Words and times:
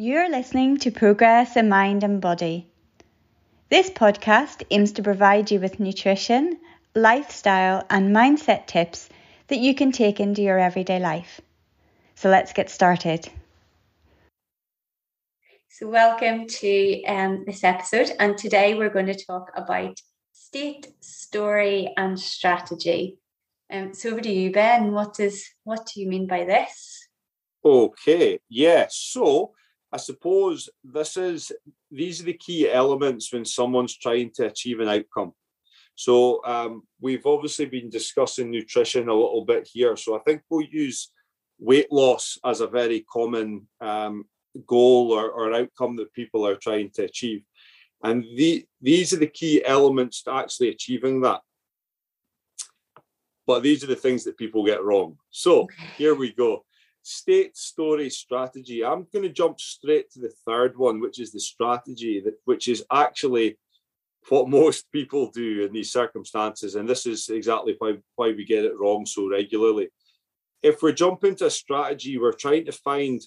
You're 0.00 0.30
listening 0.30 0.76
to 0.76 0.92
Progress 0.92 1.56
in 1.56 1.68
Mind 1.68 2.04
and 2.04 2.20
Body. 2.20 2.68
This 3.68 3.90
podcast 3.90 4.62
aims 4.70 4.92
to 4.92 5.02
provide 5.02 5.50
you 5.50 5.58
with 5.58 5.80
nutrition, 5.80 6.56
lifestyle, 6.94 7.84
and 7.90 8.14
mindset 8.14 8.68
tips 8.68 9.08
that 9.48 9.58
you 9.58 9.74
can 9.74 9.90
take 9.90 10.20
into 10.20 10.40
your 10.40 10.56
everyday 10.56 11.00
life. 11.00 11.40
So 12.14 12.28
let's 12.28 12.52
get 12.52 12.70
started. 12.70 13.28
So, 15.68 15.88
welcome 15.88 16.46
to 16.46 17.02
um, 17.02 17.42
this 17.44 17.64
episode, 17.64 18.12
and 18.20 18.38
today 18.38 18.74
we're 18.74 18.90
going 18.90 19.06
to 19.06 19.24
talk 19.26 19.50
about 19.56 20.00
state, 20.30 20.92
story, 21.00 21.92
and 21.96 22.20
strategy. 22.20 23.18
Um, 23.68 23.92
so, 23.94 24.10
over 24.10 24.20
to 24.20 24.30
you, 24.30 24.52
Ben. 24.52 24.92
What 24.92 25.14
does 25.14 25.44
what 25.64 25.90
do 25.92 26.00
you 26.00 26.08
mean 26.08 26.28
by 26.28 26.44
this? 26.44 27.08
Okay, 27.64 28.38
yeah. 28.48 28.86
So, 28.90 29.54
I 29.92 29.96
suppose 29.96 30.68
this 30.84 31.16
is 31.16 31.52
these 31.90 32.20
are 32.20 32.24
the 32.24 32.34
key 32.34 32.70
elements 32.70 33.32
when 33.32 33.44
someone's 33.44 33.96
trying 33.96 34.30
to 34.34 34.46
achieve 34.46 34.80
an 34.80 34.88
outcome. 34.88 35.32
So 35.94 36.44
um, 36.44 36.82
we've 37.00 37.26
obviously 37.26 37.64
been 37.66 37.90
discussing 37.90 38.50
nutrition 38.50 39.08
a 39.08 39.14
little 39.14 39.44
bit 39.44 39.68
here. 39.72 39.96
So 39.96 40.16
I 40.16 40.20
think 40.20 40.42
we'll 40.48 40.66
use 40.66 41.10
weight 41.58 41.90
loss 41.90 42.38
as 42.44 42.60
a 42.60 42.68
very 42.68 43.04
common 43.10 43.66
um, 43.80 44.26
goal 44.66 45.10
or, 45.12 45.30
or 45.30 45.52
outcome 45.54 45.96
that 45.96 46.12
people 46.12 46.46
are 46.46 46.54
trying 46.54 46.90
to 46.90 47.04
achieve. 47.04 47.42
And 48.04 48.22
the, 48.36 48.64
these 48.80 49.12
are 49.12 49.16
the 49.16 49.26
key 49.26 49.64
elements 49.64 50.22
to 50.22 50.32
actually 50.32 50.68
achieving 50.68 51.22
that. 51.22 51.40
But 53.44 53.64
these 53.64 53.82
are 53.82 53.88
the 53.88 53.96
things 53.96 54.22
that 54.24 54.36
people 54.36 54.64
get 54.64 54.84
wrong. 54.84 55.16
So 55.30 55.66
here 55.96 56.14
we 56.14 56.32
go 56.32 56.64
state 57.08 57.56
story 57.56 58.10
strategy. 58.10 58.84
I'm 58.84 59.06
going 59.12 59.22
to 59.22 59.30
jump 59.30 59.60
straight 59.60 60.10
to 60.12 60.20
the 60.20 60.32
third 60.44 60.76
one, 60.76 61.00
which 61.00 61.18
is 61.18 61.32
the 61.32 61.40
strategy 61.40 62.20
that 62.20 62.34
which 62.44 62.68
is 62.68 62.84
actually 62.92 63.58
what 64.28 64.48
most 64.60 64.92
people 64.92 65.30
do 65.30 65.64
in 65.64 65.72
these 65.72 65.90
circumstances, 65.90 66.74
and 66.74 66.88
this 66.88 67.06
is 67.06 67.28
exactly 67.30 67.74
why 67.78 67.94
why 68.16 68.28
we 68.32 68.44
get 68.44 68.64
it 68.64 68.78
wrong 68.78 69.06
so 69.06 69.28
regularly. 69.28 69.88
If 70.62 70.82
we're 70.82 70.92
jumping 70.92 71.36
to 71.36 71.46
a 71.46 71.50
strategy, 71.50 72.18
we're 72.18 72.32
trying 72.32 72.66
to 72.66 72.72
find 72.72 73.20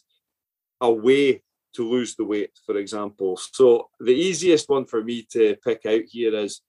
a 0.80 0.92
way 0.92 1.42
to 1.74 1.90
lose 1.90 2.16
the 2.16 2.26
weight, 2.26 2.52
for 2.66 2.78
example. 2.78 3.38
So 3.38 3.90
the 4.00 4.12
easiest 4.12 4.70
one 4.70 4.86
for 4.86 5.04
me 5.04 5.26
to 5.32 5.56
pick 5.64 5.86
out 5.86 6.04
here 6.08 6.36
is 6.36 6.62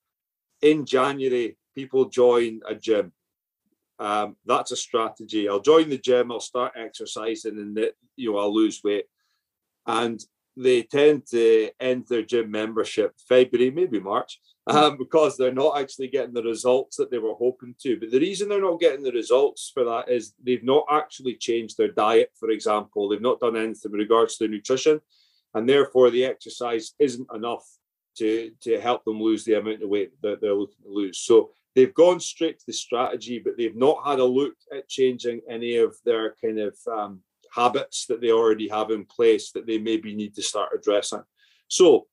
in 0.62 0.86
January, 0.86 1.58
people 1.74 2.04
join 2.06 2.60
a 2.68 2.74
gym 2.74 3.12
um, 3.98 4.36
that's 4.44 4.72
a 4.72 4.76
strategy. 4.76 5.48
I'll 5.48 5.60
join 5.60 5.88
the 5.88 5.98
gym, 5.98 6.32
I'll 6.32 6.40
start 6.40 6.72
exercising, 6.76 7.58
and 7.58 7.76
the, 7.76 7.92
you 8.16 8.32
know 8.32 8.38
I'll 8.38 8.54
lose 8.54 8.80
weight. 8.82 9.06
And 9.86 10.20
they 10.56 10.82
tend 10.82 11.26
to 11.30 11.70
end 11.80 12.06
their 12.08 12.22
gym 12.22 12.50
membership 12.50 13.14
February, 13.28 13.70
maybe 13.70 14.00
March, 14.00 14.40
hmm. 14.68 14.76
um, 14.76 14.98
because 14.98 15.36
they're 15.36 15.52
not 15.52 15.78
actually 15.78 16.08
getting 16.08 16.34
the 16.34 16.42
results 16.42 16.96
that 16.96 17.10
they 17.10 17.18
were 17.18 17.34
hoping 17.34 17.74
to. 17.82 17.98
But 17.98 18.10
the 18.10 18.20
reason 18.20 18.48
they're 18.48 18.60
not 18.60 18.80
getting 18.80 19.02
the 19.02 19.12
results 19.12 19.70
for 19.72 19.84
that 19.84 20.08
is 20.08 20.34
they've 20.44 20.64
not 20.64 20.84
actually 20.90 21.36
changed 21.36 21.76
their 21.78 21.92
diet, 21.92 22.30
for 22.38 22.50
example. 22.50 23.08
They've 23.08 23.20
not 23.20 23.40
done 23.40 23.56
anything 23.56 23.92
in 23.92 23.98
regards 23.98 24.36
to 24.38 24.48
nutrition, 24.48 25.00
and 25.54 25.68
therefore 25.68 26.10
the 26.10 26.24
exercise 26.24 26.94
isn't 26.98 27.28
enough 27.34 27.66
to 28.18 28.50
to 28.60 28.80
help 28.80 29.04
them 29.04 29.20
lose 29.20 29.44
the 29.44 29.54
amount 29.54 29.82
of 29.82 29.88
weight 29.88 30.12
that 30.22 30.40
they're 30.40 30.54
looking 30.54 30.84
to 30.84 30.90
lose. 30.90 31.18
So 31.18 31.50
they've 31.74 31.94
gone 31.94 32.20
straight 32.20 32.58
to 32.58 32.64
the 32.66 32.72
strategy, 32.72 33.40
but 33.42 33.56
they've 33.56 33.76
not 33.76 34.06
had 34.06 34.18
a 34.18 34.24
look 34.24 34.54
at 34.76 34.88
changing 34.88 35.40
any 35.48 35.76
of 35.76 35.96
their 36.04 36.34
kind 36.42 36.58
of 36.58 36.76
um, 36.90 37.20
habits 37.54 38.06
that 38.06 38.20
they 38.20 38.30
already 38.30 38.68
have 38.68 38.90
in 38.90 39.04
place 39.04 39.52
that 39.52 39.66
they 39.66 39.78
maybe 39.78 40.14
need 40.14 40.34
to 40.34 40.42
start 40.42 40.70
addressing. 40.74 41.22
So, 41.68 42.06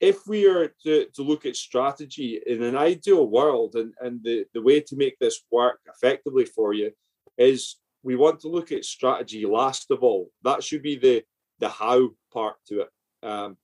if 0.00 0.26
we 0.28 0.46
are 0.46 0.72
to, 0.84 1.06
to 1.14 1.22
look 1.22 1.44
at 1.44 1.56
strategy 1.56 2.40
in 2.46 2.62
an 2.62 2.76
ideal 2.76 3.26
world, 3.26 3.74
and, 3.74 3.92
and 4.00 4.22
the, 4.22 4.44
the 4.54 4.62
way 4.62 4.80
to 4.80 4.96
make 4.96 5.18
this 5.18 5.40
work 5.50 5.80
effectively 5.92 6.44
for 6.44 6.72
you 6.72 6.92
is 7.36 7.76
we 8.04 8.14
want 8.14 8.40
to 8.40 8.48
look 8.48 8.70
at 8.70 8.84
strategy 8.84 9.44
last 9.44 9.90
of 9.90 10.04
all. 10.04 10.30
That 10.44 10.62
should 10.62 10.82
be 10.82 10.96
the, 10.96 11.24
the 11.58 11.68
how 11.68 12.10
part 12.32 12.56
to 12.68 12.82
it. 12.82 12.88
Um, 13.24 13.56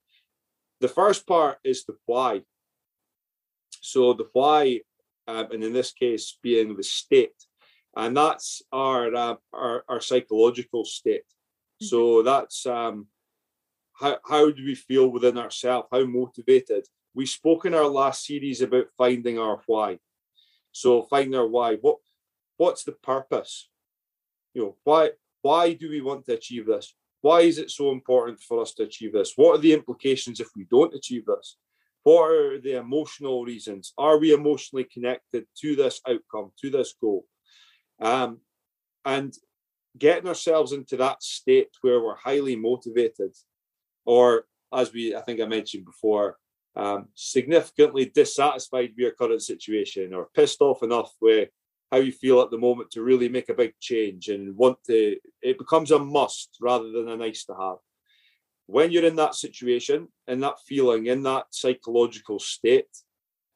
the 0.81 0.89
first 0.89 1.27
part 1.27 1.59
is 1.63 1.85
the 1.85 1.97
why. 2.07 2.43
So 3.81 4.13
the 4.13 4.29
why 4.33 4.81
um, 5.27 5.49
and 5.53 5.65
in 5.65 5.73
this 5.73 5.93
case 5.93 6.39
being 6.43 6.77
the 6.77 6.83
state, 6.83 7.35
and 7.97 8.17
that's 8.17 8.63
our 8.73 9.15
uh, 9.15 9.35
our, 9.53 9.85
our, 9.89 10.01
psychological 10.01 10.85
state. 10.85 11.23
Mm-hmm. 11.23 11.87
So 11.87 12.23
that's 12.23 12.67
um, 12.67 13.07
how 13.95 14.19
how 14.25 14.51
do 14.51 14.65
we 14.65 14.75
feel 14.75 15.09
within 15.09 15.39
ourselves? 15.39 15.89
How 15.91 16.05
motivated? 16.05 16.87
We 17.15 17.27
spoke 17.27 17.65
in 17.65 17.75
our 17.75 17.87
last 17.87 18.27
series 18.27 18.61
about 18.61 18.87
finding 18.99 19.39
our 19.39 19.61
why. 19.67 19.99
So 20.73 21.05
finding 21.05 21.37
our 21.37 21.47
why. 21.47 21.77
What 21.77 21.99
what's 22.57 22.85
the 22.85 22.93
purpose? 22.93 23.69
You 24.53 24.63
know 24.63 24.77
why 24.85 25.11
why 25.43 25.75
do 25.75 25.89
we 25.89 26.01
want 26.01 26.27
to 26.27 26.35
achieve 26.35 26.67
this? 26.67 26.95
Why 27.21 27.41
is 27.41 27.59
it 27.59 27.71
so 27.71 27.91
important 27.91 28.41
for 28.41 28.61
us 28.61 28.75
to 28.75 28.83
achieve 28.83 29.13
this? 29.13 29.33
What 29.37 29.55
are 29.55 29.63
the 29.63 29.73
implications 29.73 30.41
if 30.41 30.49
we 30.55 30.65
don't 30.65 30.95
achieve 30.95 31.25
this? 31.27 31.57
What 32.05 32.31
are 32.31 32.61
the 32.61 32.79
emotional 32.79 33.45
reasons? 33.45 33.93
Are 33.97 34.19
we 34.19 34.33
emotionally 34.33 34.85
connected 34.85 35.47
to 35.63 35.75
this 35.75 36.01
outcome, 36.07 36.53
to 36.61 36.71
this 36.71 36.95
goal? 37.01 37.27
Um, 38.01 38.41
and 39.05 39.35
getting 39.97 40.29
ourselves 40.29 40.73
into 40.73 40.97
that 40.99 41.23
state 41.23 41.71
where 41.81 42.01
we're 42.03 42.17
highly 42.17 42.57
motivated, 42.57 43.33
or 44.05 44.45
as 44.73 44.93
we, 44.93 45.17
I 45.17 45.23
think 45.23 45.41
I 45.41 45.47
mentioned 45.47 45.87
before, 45.87 46.37
um, 46.77 47.09
significantly 47.15 48.07
dissatisfied 48.15 48.91
with 48.91 48.99
your 48.99 49.13
current 49.13 49.43
situation, 49.43 50.13
or 50.13 50.29
pissed 50.35 50.61
off 50.61 50.83
enough 50.83 51.13
with 51.23 51.49
how 51.91 51.99
you 51.99 52.13
feel 52.13 52.41
at 52.43 52.51
the 52.51 52.59
moment 52.59 52.91
to 52.91 53.03
really 53.03 53.29
make 53.29 53.49
a 53.49 53.55
big 53.55 53.73
change 53.81 54.29
and 54.29 54.57
want 54.57 54.77
to, 54.89 55.17
it 55.41 55.57
becomes 55.57 55.91
a 55.91 55.99
must 55.99 56.57
rather 56.61 56.91
than 56.91 57.09
a 57.09 57.17
nice 57.17 57.45
to 57.45 57.55
have 57.55 57.77
when 58.67 58.91
you're 58.91 59.05
in 59.05 59.17
that 59.17 59.35
situation, 59.35 60.09
in 60.27 60.41
that 60.41 60.61
feeling, 60.67 61.07
in 61.07 61.23
that 61.25 61.47
psychological 61.51 62.39
state, 62.39 62.89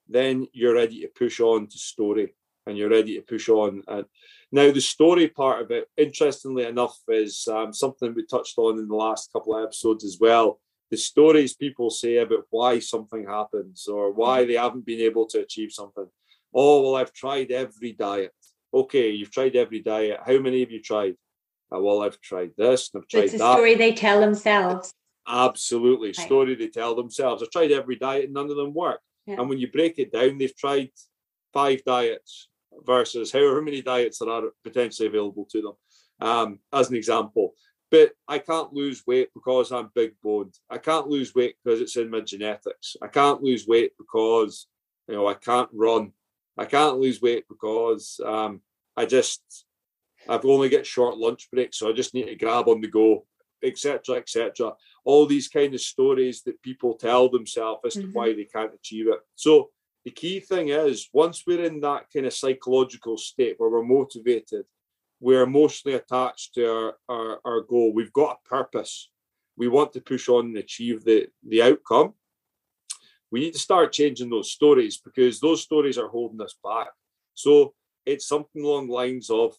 then 0.09 0.47
you're 0.53 0.75
ready 0.75 1.01
to 1.01 1.09
push 1.09 1.41
on 1.41 1.67
to 1.67 1.79
story 1.79 2.35
and 2.67 2.77
you're 2.77 2.91
ready 2.91 3.15
to 3.15 3.23
push 3.23 3.49
on. 3.49 3.83
And 3.89 4.05
now, 4.53 4.71
the 4.71 4.81
story 4.81 5.29
part 5.29 5.63
of 5.63 5.71
it, 5.71 5.89
interestingly 5.97 6.65
enough, 6.65 6.99
is 7.09 7.47
um, 7.49 7.73
something 7.73 8.15
we 8.15 8.25
touched 8.27 8.57
on 8.59 8.79
in 8.79 8.89
the 8.89 8.95
last 8.95 9.33
couple 9.33 9.57
of 9.57 9.65
episodes 9.65 10.05
as 10.05 10.19
well. 10.21 10.61
The 10.91 10.97
stories 10.97 11.55
people 11.55 11.91
say 11.91 12.17
about 12.17 12.45
why 12.51 12.79
something 12.79 13.27
happens 13.27 13.87
or 13.89 14.13
why 14.13 14.47
they 14.47 14.55
haven't 14.55 14.87
been 14.87 15.01
able 15.01 15.27
to 15.27 15.41
achieve 15.41 15.73
something. 15.73 16.07
Oh, 16.55 16.83
well, 16.83 16.97
I've 16.97 17.13
tried 17.13 17.51
every 17.51 17.93
diet. 17.93 18.33
Okay, 18.73 19.11
you've 19.11 19.31
tried 19.31 19.55
every 19.55 19.81
diet. 19.81 20.21
How 20.25 20.39
many 20.39 20.61
have 20.61 20.71
you 20.71 20.81
tried? 20.81 21.17
Oh, 21.71 21.83
well, 21.83 22.03
I've 22.03 22.21
tried 22.21 22.53
this 22.56 22.91
and 22.93 23.03
I've 23.03 23.09
tried 23.09 23.25
it's 23.25 23.34
a 23.34 23.39
that. 23.39 23.55
story 23.55 23.75
they 23.75 23.93
tell 23.93 24.21
themselves. 24.21 24.93
Absolutely. 25.27 26.09
Right. 26.09 26.17
Story 26.17 26.55
they 26.55 26.69
tell 26.69 26.95
themselves. 26.95 27.43
I've 27.43 27.51
tried 27.51 27.73
every 27.73 27.97
diet 27.97 28.25
and 28.25 28.34
none 28.34 28.51
of 28.51 28.56
them 28.56 28.73
work. 28.73 29.01
Yeah. 29.27 29.37
And 29.39 29.49
when 29.49 29.59
you 29.59 29.71
break 29.71 29.99
it 29.99 30.12
down, 30.12 30.39
they've 30.39 30.56
tried 30.56 30.91
five 31.53 31.84
diets 31.84 32.49
versus 32.84 33.33
however 33.33 33.61
many 33.61 33.83
diets 33.83 34.19
that 34.19 34.29
are 34.29 34.51
potentially 34.65 35.09
available 35.09 35.47
to 35.51 35.62
them, 35.62 35.73
um, 36.27 36.59
as 36.73 36.89
an 36.89 36.97
example. 36.97 37.55
But 37.91 38.12
I 38.27 38.39
can't 38.39 38.73
lose 38.73 39.06
weight 39.06 39.29
because 39.35 39.73
I'm 39.73 39.91
big 39.95 40.12
boned. 40.23 40.55
I 40.71 40.79
can't 40.79 41.09
lose 41.09 41.35
weight 41.35 41.56
because 41.62 41.81
it's 41.81 41.97
in 41.97 42.11
my 42.11 42.20
genetics. 42.20 42.97
I 43.03 43.09
can't 43.09 43.43
lose 43.43 43.67
weight 43.67 43.93
because 43.99 44.67
you 45.09 45.15
know 45.15 45.26
I 45.26 45.35
can't 45.35 45.70
run. 45.73 46.12
I 46.56 46.65
can't 46.67 46.99
lose 46.99 47.23
weight 47.23 47.44
because 47.49 48.20
um, 48.25 48.61
I 48.97 49.06
just 49.06 49.65
I've 50.29 50.45
only 50.45 50.69
got 50.69 50.87
short 50.87 51.17
lunch 51.17 51.49
breaks, 51.51 51.79
so 51.79 51.89
I 51.89 51.93
just 51.93 52.15
need 52.15 52.27
to 52.27 52.37
grab 52.37 52.69
on 52.69 52.81
the 52.81 52.89
go, 52.89 53.27
etc., 53.63 54.17
etc 54.17 54.73
all 55.09 55.25
these 55.25 55.49
kind 55.49 55.73
of 55.73 55.81
stories 55.81 56.43
that 56.43 56.61
people 56.61 56.93
tell 56.93 57.31
themselves 57.31 57.81
as 57.87 57.95
mm-hmm. 57.95 58.13
to 58.13 58.13
why 58.13 58.35
they 58.35 58.45
can't 58.45 58.75
achieve 58.75 59.09
it. 59.09 59.21
So 59.37 59.71
the 60.05 60.11
key 60.11 60.39
thing 60.39 60.69
is 60.69 61.09
once 61.15 61.45
we're 61.47 61.65
in 61.65 61.81
that 61.81 62.09
kind 62.13 62.27
of 62.27 62.35
psychological 62.35 63.17
state 63.17 63.55
where 63.57 63.71
we're 63.71 63.83
motivated, 63.83 64.67
we're 65.19 65.45
emotionally 65.45 65.97
attached 65.97 66.53
to 66.57 66.71
our, 66.71 66.95
our, 67.09 67.41
our 67.43 67.61
goal, 67.63 67.95
we've 67.95 68.13
got 68.13 68.37
a 68.45 68.49
purpose, 68.51 69.11
we 69.57 69.67
want 69.67 69.95
to 69.95 70.03
push 70.03 70.29
on 70.29 70.45
and 70.49 70.59
achieve 70.59 71.05
the, 71.05 71.29
the 71.43 71.63
outcome. 71.63 72.13
We 73.31 73.41
need 73.41 73.55
to 73.55 73.59
start 73.59 73.95
changing 73.95 74.29
those 74.29 74.53
stories 74.53 74.99
because 74.99 75.41
those 75.41 75.63
stories 75.63 75.97
are 75.97 76.09
holding 76.09 76.43
us 76.43 76.55
back. 76.63 76.89
So 77.33 77.73
it's 78.05 78.29
something 78.29 78.63
along 78.63 78.89
the 78.89 78.93
lines 78.93 79.31
of 79.31 79.57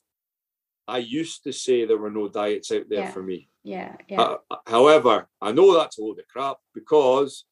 I 0.90 0.98
used 1.00 1.44
to 1.44 1.54
say 1.54 1.86
there 1.86 1.98
were 1.98 2.12
no 2.12 2.28
diets 2.28 2.72
out 2.72 2.90
there 2.90 3.06
yeah. 3.06 3.12
for 3.12 3.24
me. 3.24 3.50
Yeah. 3.64 3.96
yeah. 4.08 4.22
Uh, 4.22 4.38
however, 4.66 5.28
I 5.42 5.52
know 5.52 5.74
that's 5.74 5.98
a 5.98 6.02
load 6.02 6.20
of 6.20 6.28
crap 6.28 6.58
because 6.74 7.46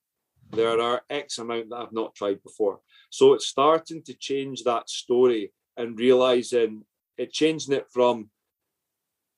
there 0.49 0.79
are 0.79 1.01
X 1.09 1.37
amount 1.37 1.69
that 1.69 1.77
I've 1.77 1.93
not 1.93 2.15
tried 2.15 2.41
before. 2.43 2.79
So 3.09 3.33
it's 3.33 3.47
starting 3.47 4.01
to 4.03 4.13
change 4.13 4.63
that 4.63 4.89
story 4.89 5.53
and 5.75 5.99
realizing 5.99 6.83
it 7.17 7.31
changing 7.31 7.73
it 7.73 7.87
from 7.91 8.29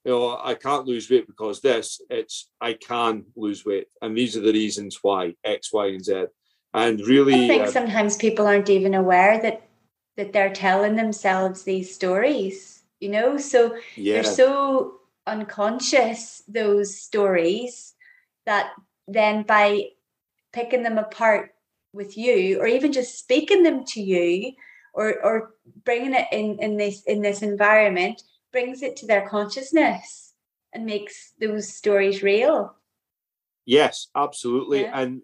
you 0.06 0.12
know, 0.12 0.40
I 0.42 0.56
can't 0.56 0.88
lose 0.88 1.10
weight 1.10 1.28
because 1.28 1.60
this. 1.60 2.02
It's 2.10 2.50
I 2.62 2.74
can 2.74 3.26
lose 3.36 3.66
weight, 3.66 3.88
and 4.02 4.18
these 4.18 4.38
are 4.38 4.42
the 4.42 4.54
reasons 4.54 5.00
why 5.02 5.36
X, 5.44 5.74
Y, 5.74 5.88
and 5.88 6.04
Z. 6.04 6.26
And 6.74 7.02
really, 7.02 7.46
I 7.46 7.48
think 7.48 7.64
uh, 7.64 7.72
sometimes 7.72 8.16
people 8.16 8.48
aren't 8.48 8.70
even 8.70 8.94
aware 8.94 9.42
that 9.42 9.64
that 10.16 10.32
they're 10.34 10.54
telling 10.54 10.96
themselves 10.96 11.64
these 11.64 11.94
stories. 11.94 12.79
You 13.00 13.10
know, 13.10 13.38
so 13.38 13.78
yeah. 13.96 14.16
they're 14.16 14.24
so 14.24 14.96
unconscious 15.26 16.44
those 16.48 17.00
stories 17.00 17.94
that 18.46 18.72
then 19.08 19.44
by 19.44 19.90
picking 20.52 20.84
them 20.84 20.98
apart 20.98 21.52
with 21.94 22.18
you, 22.18 22.60
or 22.60 22.68
even 22.68 22.92
just 22.92 23.18
speaking 23.18 23.64
them 23.64 23.86
to 23.86 24.02
you, 24.02 24.54
or 24.94 25.24
or 25.24 25.52
bringing 25.86 26.14
it 26.14 26.28
in 26.32 26.60
in 26.60 26.78
this 26.78 27.04
in 27.04 27.22
this 27.22 27.42
environment 27.42 28.22
brings 28.52 28.82
it 28.82 28.96
to 28.98 29.06
their 29.06 29.28
consciousness 29.28 30.34
and 30.74 30.86
makes 30.86 31.34
those 31.40 31.74
stories 31.74 32.24
real. 32.24 32.76
Yes, 33.66 34.08
absolutely. 34.16 34.82
Yeah. 34.82 35.00
And 35.00 35.22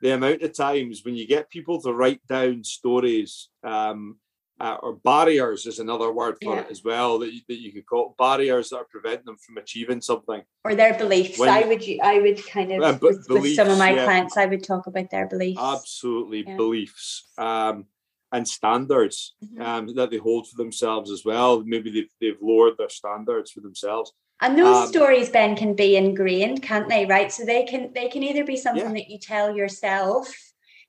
the 0.00 0.10
amount 0.10 0.42
of 0.42 0.54
times 0.54 1.02
when 1.04 1.16
you 1.16 1.26
get 1.26 1.50
people 1.50 1.80
to 1.82 1.92
write 1.92 2.20
down 2.28 2.64
stories, 2.64 3.48
um, 3.64 4.18
uh, 4.58 4.76
or 4.82 4.94
barriers 4.96 5.66
is 5.66 5.78
another 5.78 6.12
word 6.12 6.36
for 6.42 6.54
yeah. 6.54 6.60
it 6.62 6.70
as 6.70 6.82
well 6.82 7.18
that 7.18 7.32
you, 7.32 7.40
that 7.48 7.60
you 7.60 7.72
could 7.72 7.86
call 7.86 8.14
barriers 8.18 8.70
that 8.70 8.76
are 8.76 8.86
preventing 8.90 9.26
them 9.26 9.36
from 9.36 9.58
achieving 9.58 10.00
something 10.00 10.42
or 10.64 10.74
their 10.74 10.94
beliefs 10.94 11.38
when, 11.38 11.48
i 11.48 11.62
would 11.62 11.82
i 12.02 12.18
would 12.18 12.46
kind 12.46 12.72
of 12.72 12.82
uh, 12.82 12.98
with, 13.00 13.26
beliefs, 13.28 13.44
with, 13.44 13.54
some 13.56 13.68
of 13.68 13.78
my 13.78 13.90
yeah. 13.90 14.04
clients 14.04 14.36
i 14.36 14.46
would 14.46 14.62
talk 14.64 14.86
about 14.86 15.10
their 15.10 15.26
beliefs 15.26 15.60
absolutely 15.60 16.44
yeah. 16.46 16.56
beliefs 16.56 17.28
um, 17.38 17.86
and 18.32 18.46
standards 18.46 19.34
mm-hmm. 19.44 19.62
um, 19.62 19.94
that 19.94 20.10
they 20.10 20.18
hold 20.18 20.48
for 20.48 20.56
themselves 20.56 21.10
as 21.10 21.24
well. 21.24 21.62
Maybe 21.64 21.90
they've, 21.90 22.10
they've 22.20 22.42
lowered 22.42 22.76
their 22.78 22.88
standards 22.88 23.52
for 23.52 23.60
themselves. 23.60 24.12
And 24.40 24.58
those 24.58 24.84
um, 24.84 24.88
stories, 24.88 25.30
Ben, 25.30 25.56
can 25.56 25.74
be 25.74 25.96
ingrained, 25.96 26.62
can't 26.62 26.88
they? 26.88 27.06
Right. 27.06 27.32
So 27.32 27.44
they 27.44 27.64
can 27.64 27.92
they 27.94 28.08
can 28.08 28.22
either 28.22 28.44
be 28.44 28.56
something 28.56 28.92
that 28.92 29.08
you 29.08 29.18
tell 29.18 29.56
yourself, 29.56 30.30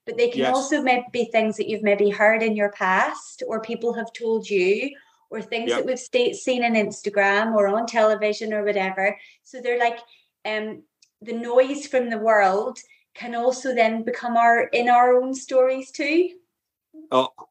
but 0.07 0.15
they 0.15 0.29
can 0.29 0.39
yes. 0.39 0.55
also 0.55 0.81
maybe 0.81 1.05
be 1.11 1.25
things 1.25 1.57
that 1.57 1.67
you've 1.67 1.83
maybe 1.83 2.09
heard 2.09 2.41
in 2.41 2.55
your 2.55 2.71
past, 2.71 3.43
or 3.45 3.61
people 3.61 3.93
have 3.93 4.11
told 4.13 4.49
you, 4.49 4.89
or 5.29 5.41
things 5.41 5.69
yep. 5.69 5.79
that 5.79 5.85
we've 5.85 5.99
st- 5.99 6.37
seen 6.37 6.63
on 6.63 6.73
Instagram 6.73 7.53
or 7.53 7.67
on 7.67 7.85
television 7.85 8.53
or 8.53 8.63
whatever. 8.63 9.19
So 9.43 9.59
they're 9.59 9.77
like 9.77 9.99
um, 10.45 10.83
the 11.21 11.33
noise 11.33 11.87
from 11.87 12.09
the 12.09 12.17
world 12.17 12.79
can 13.15 13.35
also 13.35 13.75
then 13.75 14.03
become 14.03 14.37
our 14.37 14.63
in 14.67 14.87
our 14.87 15.13
own 15.13 15.33
stories 15.35 15.91
too. 15.91 16.29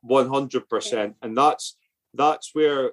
One 0.00 0.28
hundred 0.28 0.66
percent, 0.68 1.14
and 1.20 1.36
that's 1.36 1.76
that's 2.14 2.54
where 2.54 2.92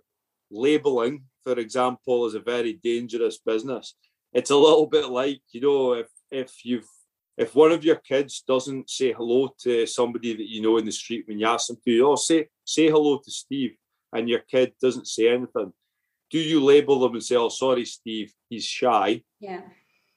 labeling, 0.51 1.23
for 1.43 1.53
example, 1.53 2.25
is 2.25 2.35
a 2.35 2.39
very 2.39 2.73
dangerous 2.73 3.37
business. 3.37 3.95
It's 4.33 4.51
a 4.51 4.57
little 4.57 4.87
bit 4.87 5.07
like 5.07 5.41
you 5.51 5.61
know 5.61 5.93
if 5.93 6.09
if 6.31 6.65
you've 6.65 6.89
if 7.37 7.55
one 7.55 7.71
of 7.71 7.83
your 7.83 7.95
kids 7.95 8.43
doesn't 8.47 8.89
say 8.89 9.11
hello 9.11 9.53
to 9.61 9.85
somebody 9.85 10.35
that 10.35 10.49
you 10.49 10.61
know 10.61 10.77
in 10.77 10.85
the 10.85 10.91
street 10.91 11.25
when 11.27 11.39
you 11.39 11.47
ask 11.47 11.67
them 11.67 11.77
to, 11.85 12.01
oh 12.01 12.15
say 12.15 12.47
say 12.65 12.87
hello 12.87 13.17
to 13.17 13.31
Steve, 13.31 13.75
and 14.13 14.29
your 14.29 14.39
kid 14.39 14.73
doesn't 14.81 15.07
say 15.07 15.29
anything, 15.29 15.73
do 16.29 16.39
you 16.39 16.63
label 16.63 16.99
them 16.99 17.13
and 17.13 17.23
say, 17.23 17.35
oh 17.35 17.49
sorry 17.49 17.85
Steve, 17.85 18.33
he's 18.49 18.65
shy? 18.65 19.23
Yeah. 19.39 19.61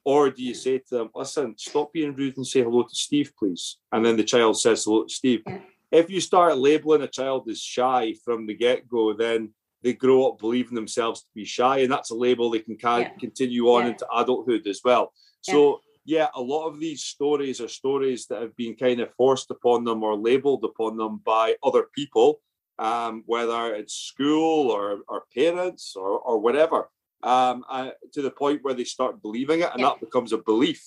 Or 0.04 0.30
do 0.30 0.40
you 0.40 0.54
say 0.54 0.78
to 0.78 0.98
them, 0.98 1.10
listen, 1.14 1.54
stop 1.58 1.92
being 1.92 2.14
rude 2.14 2.36
and 2.36 2.46
say 2.46 2.62
hello 2.62 2.84
to 2.84 2.94
Steve, 2.94 3.32
please? 3.36 3.78
And 3.90 4.06
then 4.06 4.16
the 4.16 4.22
child 4.22 4.60
says 4.60 4.84
hello 4.84 5.04
to 5.04 5.12
Steve. 5.12 5.42
Yeah 5.46 5.58
if 5.90 6.10
you 6.10 6.20
start 6.20 6.58
labeling 6.58 7.02
a 7.02 7.08
child 7.08 7.48
as 7.48 7.60
shy 7.60 8.14
from 8.24 8.46
the 8.46 8.54
get 8.54 8.88
go, 8.88 9.14
then 9.14 9.50
they 9.82 9.92
grow 9.92 10.28
up 10.28 10.38
believing 10.38 10.74
themselves 10.74 11.20
to 11.22 11.28
be 11.34 11.44
shy, 11.44 11.78
and 11.78 11.92
that's 11.92 12.10
a 12.10 12.14
label 12.14 12.50
they 12.50 12.60
can 12.60 12.76
yeah. 12.80 13.08
continue 13.20 13.66
on 13.66 13.84
yeah. 13.84 13.90
into 13.90 14.06
adulthood 14.14 14.66
as 14.66 14.80
well. 14.84 15.12
So, 15.42 15.80
yeah. 16.06 16.18
yeah, 16.18 16.28
a 16.34 16.40
lot 16.40 16.68
of 16.68 16.80
these 16.80 17.02
stories 17.02 17.60
are 17.60 17.68
stories 17.68 18.26
that 18.28 18.40
have 18.40 18.56
been 18.56 18.76
kind 18.76 19.00
of 19.00 19.12
forced 19.14 19.50
upon 19.50 19.84
them 19.84 20.02
or 20.02 20.16
labeled 20.16 20.64
upon 20.64 20.96
them 20.96 21.20
by 21.24 21.56
other 21.62 21.84
people, 21.94 22.40
um, 22.78 23.22
whether 23.26 23.74
it's 23.74 23.94
school 23.94 24.70
or, 24.70 25.00
or 25.08 25.24
parents 25.34 25.94
or, 25.96 26.18
or 26.18 26.38
whatever, 26.38 26.88
um, 27.22 27.64
uh, 27.68 27.90
to 28.12 28.22
the 28.22 28.30
point 28.30 28.62
where 28.62 28.74
they 28.74 28.84
start 28.84 29.20
believing 29.20 29.60
it, 29.60 29.70
and 29.74 29.82
that 29.82 30.00
becomes 30.00 30.32
a 30.32 30.38
belief, 30.38 30.82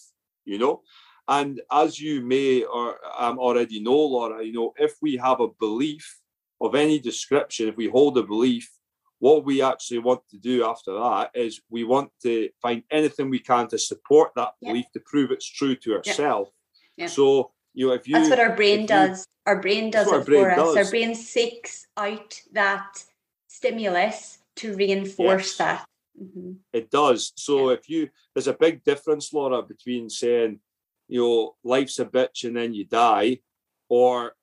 you 0.45 0.57
know. 0.57 0.81
And 1.27 1.61
as 1.71 1.99
you 1.99 2.21
may 2.21 2.63
or 2.63 2.95
um, 3.17 3.37
already 3.37 3.79
know, 3.81 3.97
Laura, 3.97 4.43
you 4.43 4.53
know, 4.53 4.73
if 4.77 4.95
we 5.01 5.17
have 5.17 5.39
a 5.41 5.49
belief 5.59 6.19
of 6.59 6.75
any 6.75 6.97
description, 6.99 7.67
if 7.67 7.77
we 7.77 7.87
hold 7.87 8.17
a 8.17 8.23
belief, 8.23 8.71
what 9.19 9.45
we 9.45 9.61
actually 9.61 9.99
want 9.99 10.21
to 10.29 10.37
do 10.37 10.65
after 10.65 10.93
that 10.93 11.31
is 11.33 11.61
we 11.69 11.83
want 11.83 12.09
to 12.23 12.49
find 12.61 12.83
anything 12.89 13.29
we 13.29 13.39
can 13.39 13.67
to 13.67 13.77
support 13.77 14.31
that 14.35 14.53
belief 14.61 14.85
to 14.93 14.99
prove 15.05 15.31
it's 15.31 15.45
true 15.45 15.75
to 15.75 15.95
ourselves. 15.95 16.51
So, 17.07 17.51
you 17.73 17.87
know, 17.87 17.93
if 17.93 18.07
you 18.07 18.15
that's 18.15 18.29
what 18.29 18.39
our 18.39 18.55
brain 18.55 18.85
does. 18.85 19.19
You, 19.19 19.53
our 19.53 19.61
brain 19.61 19.91
does 19.91 20.07
it 20.11 20.25
brain 20.25 20.43
for 20.43 20.55
does. 20.55 20.75
us. 20.75 20.85
Our 20.85 20.89
brain 20.89 21.15
seeks 21.15 21.87
out 21.97 22.41
that 22.53 23.03
stimulus 23.47 24.39
to 24.57 24.75
reinforce 24.75 25.47
yes. 25.47 25.57
that. 25.57 25.85
Mm-hmm. 26.21 26.51
It 26.73 26.91
does. 26.91 27.31
So, 27.35 27.69
if 27.69 27.89
you, 27.89 28.09
there's 28.33 28.47
a 28.47 28.53
big 28.53 28.83
difference, 28.83 29.31
Laura, 29.31 29.61
between 29.61 30.09
saying, 30.09 30.59
you 31.07 31.21
know, 31.21 31.55
life's 31.63 31.99
a 31.99 32.05
bitch 32.05 32.43
and 32.43 32.55
then 32.57 32.73
you 32.73 32.85
die, 32.85 33.39
or 33.87 34.33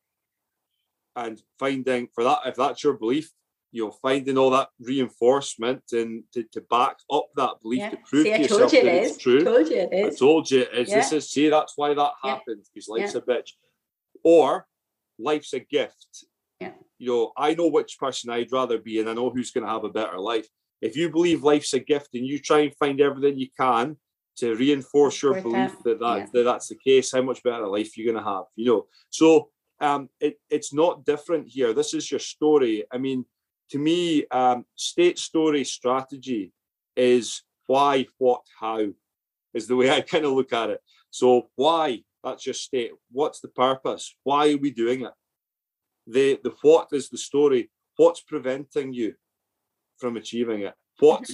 and 1.14 1.40
finding 1.58 2.08
for 2.14 2.25
that, 2.25 2.40
if 2.46 2.56
that's 2.56 2.82
your 2.82 2.94
belief, 2.94 3.31
you 3.72 3.84
know, 3.84 3.90
finding 3.90 4.38
all 4.38 4.50
that 4.50 4.68
reinforcement 4.80 5.82
and 5.92 6.24
to, 6.32 6.44
to 6.52 6.60
back 6.62 6.96
up 7.12 7.26
that 7.36 7.54
belief 7.62 7.80
yeah. 7.80 7.90
to 7.90 7.96
prove 8.08 8.22
see, 8.24 8.32
to 8.32 8.42
yourself 8.42 8.72
you 8.72 8.82
that 8.82 8.94
it 8.94 9.04
it's 9.04 9.16
true. 9.18 9.40
I 9.40 9.44
Told 9.44 9.68
you 9.68 9.76
it 9.76 9.92
is. 9.92 10.14
I 10.14 10.18
told 10.18 10.50
you 10.50 10.60
it 10.60 10.72
is. 10.72 10.88
Yeah. 10.88 10.96
This 10.96 11.12
is 11.12 11.30
see, 11.30 11.48
that's 11.48 11.72
why 11.76 11.94
that 11.94 12.12
happens 12.22 12.70
because 12.72 12.88
life's 12.88 13.14
a 13.14 13.20
bitch. 13.20 13.50
Or 14.24 14.66
life's 15.18 15.52
a 15.52 15.60
gift. 15.60 16.24
Yeah. 16.60 16.72
You 16.98 17.08
know, 17.08 17.32
I 17.36 17.54
know 17.54 17.68
which 17.68 17.98
person 17.98 18.30
I'd 18.30 18.52
rather 18.52 18.78
be, 18.78 19.00
and 19.00 19.08
I 19.08 19.14
know 19.14 19.30
who's 19.30 19.50
going 19.50 19.64
to 19.64 19.70
have 19.70 19.84
a 19.84 19.90
better 19.90 20.18
life. 20.18 20.48
If 20.80 20.96
you 20.96 21.10
believe 21.10 21.42
life's 21.42 21.74
a 21.74 21.80
gift 21.80 22.10
and 22.14 22.26
you 22.26 22.38
try 22.38 22.60
and 22.60 22.74
find 22.76 23.00
everything 23.00 23.38
you 23.38 23.48
can 23.58 23.96
to 24.38 24.54
reinforce 24.54 25.22
your 25.22 25.40
belief 25.40 25.72
that, 25.84 25.98
that, 26.00 26.16
yeah. 26.18 26.26
that 26.32 26.44
that's 26.44 26.68
the 26.68 26.76
case, 26.76 27.12
how 27.12 27.22
much 27.22 27.42
better 27.42 27.66
life 27.66 27.96
you're 27.96 28.12
going 28.12 28.22
to 28.22 28.30
have, 28.30 28.44
you 28.54 28.66
know. 28.66 28.87
So 29.11 29.50
um, 29.80 30.08
it, 30.20 30.38
it's 30.50 30.73
not 30.73 31.04
different 31.04 31.49
here. 31.49 31.73
This 31.73 31.94
is 31.94 32.11
your 32.11 32.20
story. 32.20 32.85
I 32.92 32.99
mean, 32.99 33.25
to 33.70 33.78
me, 33.78 34.26
um, 34.30 34.64
state 34.75 35.18
story 35.18 35.64
strategy 35.64 36.52
is 36.96 37.42
why, 37.66 38.06
what, 38.18 38.42
how, 38.61 38.87
is 39.54 39.66
the 39.66 39.76
way 39.76 39.90
I 39.90 40.00
kind 40.12 40.25
of 40.25 40.32
look 40.32 40.52
at 40.52 40.70
it. 40.70 40.80
So 41.11 41.49
why? 41.56 42.02
That's 42.23 42.44
your 42.44 42.54
state. 42.54 42.92
What's 43.12 43.40
the 43.40 43.49
purpose? 43.49 44.14
Why 44.25 44.52
are 44.52 44.58
we 44.58 44.70
doing 44.70 45.02
it? 45.02 45.12
The 46.06 46.38
the 46.42 46.52
what 46.62 46.88
is 46.92 47.08
the 47.08 47.18
story. 47.18 47.70
What's 47.96 48.20
preventing 48.20 48.92
you 48.92 49.14
from 49.99 50.16
achieving 50.16 50.62
it? 50.62 50.75
What 50.99 51.28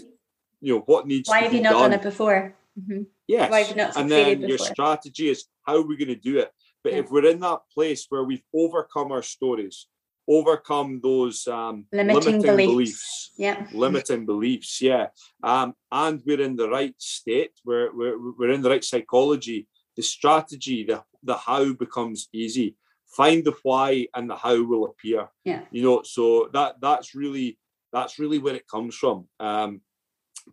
you 0.60 0.74
know? 0.74 0.80
What 0.86 1.06
needs? 1.06 1.28
Why 1.28 1.40
have 1.40 1.54
you 1.54 1.62
not 1.62 1.72
done? 1.72 1.90
done 1.90 2.00
it 2.00 2.02
before? 2.02 2.54
Mm-hmm. 2.78 3.02
Yes. 3.26 3.96
and 3.96 4.10
then 4.10 4.40
before. 4.40 4.48
your 4.48 4.58
strategy 4.58 5.28
is 5.28 5.46
how 5.66 5.76
are 5.76 5.86
we 5.86 5.96
going 5.96 6.08
to 6.08 6.14
do 6.14 6.38
it? 6.38 6.50
But 6.84 6.92
yeah. 6.92 7.00
if 7.00 7.10
we're 7.10 7.26
in 7.26 7.40
that 7.40 7.60
place 7.72 8.06
where 8.08 8.24
we've 8.24 8.42
overcome 8.54 9.12
our 9.12 9.22
stories, 9.22 9.86
overcome 10.28 11.00
those 11.02 11.46
um, 11.48 11.86
limiting, 11.92 12.40
limiting 12.40 12.42
beliefs. 12.42 12.70
beliefs. 12.70 13.30
yeah, 13.36 13.66
limiting 13.72 14.26
beliefs, 14.26 14.80
yeah, 14.80 15.06
um, 15.42 15.74
and 15.90 16.22
we're 16.24 16.40
in 16.40 16.56
the 16.56 16.68
right 16.68 16.94
state, 16.98 17.52
we're, 17.64 17.94
we're, 17.94 18.32
we're 18.38 18.50
in 18.50 18.62
the 18.62 18.70
right 18.70 18.84
psychology, 18.84 19.66
the 19.96 20.02
strategy, 20.02 20.84
the, 20.84 21.02
the 21.22 21.36
how 21.36 21.72
becomes 21.72 22.28
easy. 22.32 22.76
Find 23.06 23.44
the 23.44 23.54
why 23.62 24.06
and 24.14 24.30
the 24.30 24.36
how 24.36 24.62
will 24.62 24.86
appear. 24.86 25.28
Yeah. 25.44 25.62
You 25.70 25.82
know, 25.82 26.02
so 26.02 26.48
that 26.54 26.80
that's 26.80 27.14
really 27.14 27.58
that's 27.92 28.18
really 28.18 28.38
where 28.38 28.54
it 28.54 28.66
comes 28.66 28.94
from. 28.94 29.26
Um, 29.38 29.82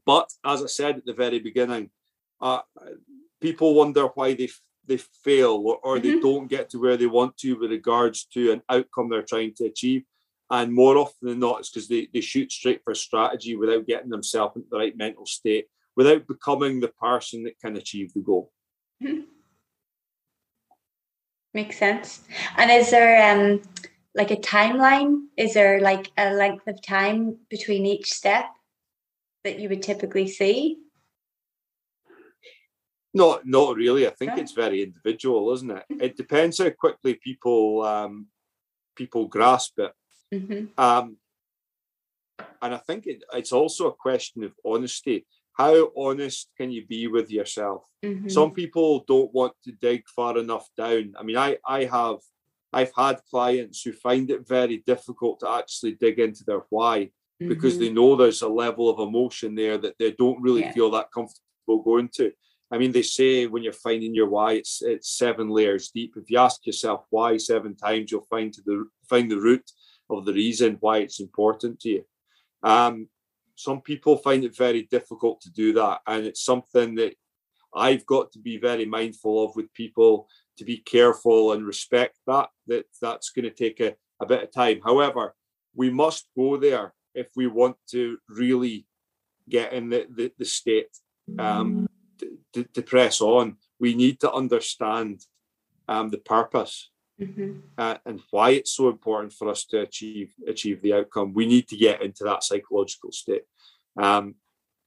but 0.05 0.29
as 0.45 0.61
I 0.61 0.67
said 0.67 0.97
at 0.97 1.05
the 1.05 1.13
very 1.13 1.39
beginning, 1.39 1.89
uh, 2.41 2.59
people 3.41 3.75
wonder 3.75 4.07
why 4.07 4.33
they 4.33 4.49
they 4.89 4.97
fail 4.97 5.63
or, 5.65 5.77
or 5.77 5.97
mm-hmm. 5.97 6.07
they 6.07 6.19
don't 6.19 6.49
get 6.49 6.69
to 6.71 6.81
where 6.81 6.97
they 6.97 7.05
want 7.05 7.37
to 7.37 7.53
with 7.53 7.71
regards 7.71 8.25
to 8.25 8.51
an 8.51 8.61
outcome 8.67 9.09
they're 9.09 9.21
trying 9.21 9.53
to 9.55 9.65
achieve. 9.65 10.03
And 10.51 10.73
more 10.73 10.97
often 10.97 11.29
than 11.29 11.39
not, 11.39 11.59
it's 11.59 11.69
because 11.69 11.87
they, 11.87 12.09
they 12.13 12.21
shoot 12.21 12.51
straight 12.51 12.81
for 12.83 12.95
strategy 12.95 13.55
without 13.55 13.85
getting 13.85 14.09
themselves 14.09 14.55
into 14.55 14.67
the 14.69 14.77
right 14.77 14.97
mental 14.97 15.25
state, 15.25 15.67
without 15.95 16.27
becoming 16.27 16.79
the 16.79 16.87
person 16.87 17.43
that 17.43 17.59
can 17.59 17.77
achieve 17.77 18.11
the 18.13 18.21
goal. 18.21 18.51
Mm-hmm. 19.01 19.21
Makes 21.53 21.77
sense. 21.77 22.21
And 22.57 22.69
is 22.69 22.91
there 22.91 23.31
um 23.31 23.61
like 24.15 24.31
a 24.31 24.37
timeline? 24.37 25.25
Is 25.37 25.53
there 25.53 25.79
like 25.79 26.11
a 26.17 26.33
length 26.33 26.67
of 26.67 26.81
time 26.81 27.37
between 27.49 27.85
each 27.85 28.11
step 28.11 28.45
that 29.43 29.59
you 29.59 29.69
would 29.69 29.81
typically 29.81 30.27
see? 30.27 30.77
Not, 33.13 33.45
not 33.45 33.75
really. 33.75 34.05
I 34.07 34.11
think 34.11 34.37
it's 34.37 34.51
very 34.51 34.83
individual, 34.83 35.51
isn't 35.53 35.71
it? 35.71 35.83
It 35.89 36.17
depends 36.17 36.59
how 36.59 36.69
quickly 36.69 37.15
people 37.15 37.83
um, 37.83 38.27
people 38.95 39.27
grasp 39.27 39.79
it. 39.79 39.93
Mm-hmm. 40.33 40.65
Um, 40.77 41.17
and 42.61 42.73
I 42.75 42.77
think 42.77 43.07
it, 43.07 43.23
it's 43.33 43.51
also 43.51 43.87
a 43.87 43.93
question 43.95 44.43
of 44.43 44.53
honesty. 44.65 45.25
how 45.57 45.91
honest 45.97 46.49
can 46.57 46.71
you 46.71 46.85
be 46.87 47.07
with 47.07 47.29
yourself? 47.29 47.83
Mhm. 48.05 48.31
Some 48.31 48.51
people 48.53 49.03
don't 49.07 49.33
want 49.33 49.53
to 49.65 49.71
dig 49.73 50.01
far 50.07 50.37
enough 50.37 50.67
down. 50.77 51.13
I 51.19 51.23
mean, 51.23 51.35
I 51.37 51.57
I 51.65 51.83
have 51.85 52.19
I've 52.71 52.93
had 52.95 53.19
clients 53.33 53.81
who 53.81 53.91
find 53.91 54.29
it 54.29 54.47
very 54.47 54.77
difficult 54.91 55.39
to 55.39 55.49
actually 55.49 55.95
dig 55.95 56.17
into 56.19 56.43
their 56.45 56.63
why 56.69 57.11
because 57.39 57.75
Mhm. 57.75 57.79
they 57.79 57.89
know 57.97 58.15
there's 58.15 58.41
a 58.43 58.47
level 58.65 58.87
of 58.89 58.99
emotion 58.99 59.55
there 59.55 59.77
that 59.79 59.97
they 59.97 60.11
don't 60.11 60.41
really 60.41 60.61
Yeah. 60.61 60.73
feel 60.73 60.91
that 60.91 61.11
comfortable 61.11 61.81
going 61.91 62.09
to. 62.19 62.31
I 62.71 62.77
mean, 62.77 62.91
they 62.91 63.01
say 63.01 63.47
when 63.47 63.63
you're 63.63 63.73
finding 63.73 64.13
your 64.13 64.29
why, 64.29 64.53
it's 64.53 64.81
it's 64.81 65.17
seven 65.17 65.49
layers 65.49 65.89
deep. 65.89 66.13
If 66.15 66.29
you 66.29 66.37
ask 66.37 66.65
yourself 66.65 67.05
why 67.09 67.37
seven 67.37 67.75
times, 67.75 68.11
you'll 68.11 68.21
find 68.29 68.53
to 68.53 68.61
the 68.65 68.85
find 69.09 69.29
the 69.29 69.39
root 69.39 69.69
of 70.09 70.25
the 70.25 70.33
reason 70.33 70.77
why 70.79 70.99
it's 70.99 71.19
important 71.19 71.79
to 71.81 71.89
you. 71.89 72.03
Um, 72.63 73.07
some 73.55 73.81
people 73.81 74.17
find 74.17 74.43
it 74.43 74.55
very 74.55 74.83
difficult 74.83 75.41
to 75.41 75.51
do 75.51 75.73
that, 75.73 76.01
and 76.05 76.25
it's 76.25 76.43
something 76.43 76.95
that 76.95 77.15
I've 77.75 78.05
got 78.05 78.31
to 78.33 78.39
be 78.39 78.57
very 78.57 78.85
mindful 78.85 79.43
of 79.43 79.55
with 79.55 79.73
people 79.73 80.27
to 80.57 80.65
be 80.65 80.77
careful 80.77 81.53
and 81.53 81.65
respect 81.65 82.17
that 82.27 82.49
that 82.67 82.85
that's 83.01 83.31
going 83.31 83.45
to 83.45 83.51
take 83.51 83.79
a, 83.79 83.95
a 84.21 84.25
bit 84.27 84.43
of 84.43 84.51
time. 84.51 84.79
However, 84.83 85.35
we 85.75 85.89
must 85.89 86.29
go 86.35 86.57
there 86.57 86.93
if 87.15 87.27
we 87.35 87.47
want 87.47 87.77
to 87.91 88.17
really 88.29 88.85
get 89.47 89.73
in 89.73 89.89
the, 89.89 90.05
the, 90.15 90.31
the 90.37 90.45
state 90.45 90.95
um, 91.39 91.88
to, 92.53 92.63
to, 92.63 92.81
press 92.81 93.21
on. 93.21 93.57
We 93.79 93.95
need 93.95 94.19
to 94.21 94.31
understand 94.31 95.25
um, 95.87 96.09
the 96.09 96.17
purpose 96.17 96.89
Mhm. 97.19 97.63
uh, 97.77 97.97
and 98.05 98.21
why 98.31 98.51
it's 98.51 98.71
so 98.71 98.87
important 98.87 99.33
for 99.33 99.49
us 99.49 99.65
to 99.65 99.81
achieve 99.81 100.33
achieve 100.47 100.81
the 100.81 100.93
outcome. 100.93 101.33
We 101.33 101.45
need 101.45 101.67
to 101.67 101.75
get 101.75 102.01
into 102.01 102.23
that 102.23 102.43
psychological 102.43 103.11
state. 103.11 103.43
Um, 103.97 104.35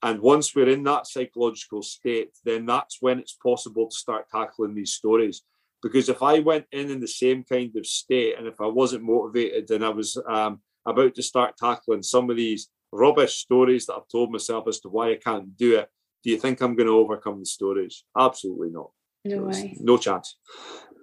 and 0.01 0.19
once 0.19 0.55
we're 0.55 0.69
in 0.69 0.83
that 0.83 1.07
psychological 1.07 1.83
state, 1.83 2.31
then 2.43 2.65
that's 2.65 2.97
when 3.01 3.19
it's 3.19 3.33
possible 3.33 3.87
to 3.87 3.95
start 3.95 4.29
tackling 4.29 4.73
these 4.73 4.93
stories. 4.93 5.43
Because 5.81 6.09
if 6.09 6.23
I 6.23 6.39
went 6.39 6.65
in 6.71 6.89
in 6.89 6.99
the 6.99 7.07
same 7.07 7.43
kind 7.43 7.75
of 7.75 7.85
state 7.85 8.37
and 8.37 8.47
if 8.47 8.59
I 8.59 8.67
wasn't 8.67 9.03
motivated 9.03 9.69
and 9.71 9.85
I 9.85 9.89
was 9.89 10.17
um, 10.27 10.61
about 10.85 11.13
to 11.15 11.23
start 11.23 11.55
tackling 11.57 12.03
some 12.03 12.29
of 12.29 12.35
these 12.35 12.69
rubbish 12.91 13.35
stories 13.37 13.85
that 13.85 13.95
I've 13.95 14.07
told 14.07 14.31
myself 14.31 14.67
as 14.67 14.79
to 14.81 14.89
why 14.89 15.11
I 15.11 15.15
can't 15.15 15.55
do 15.55 15.79
it, 15.79 15.89
do 16.23 16.29
you 16.29 16.37
think 16.37 16.61
I'm 16.61 16.75
going 16.75 16.87
to 16.87 16.93
overcome 16.93 17.39
the 17.39 17.45
storage? 17.45 18.03
Absolutely 18.17 18.69
not. 18.69 18.91
No 19.25 19.43
way. 19.43 19.77
No 19.79 19.97
chance. 19.97 20.37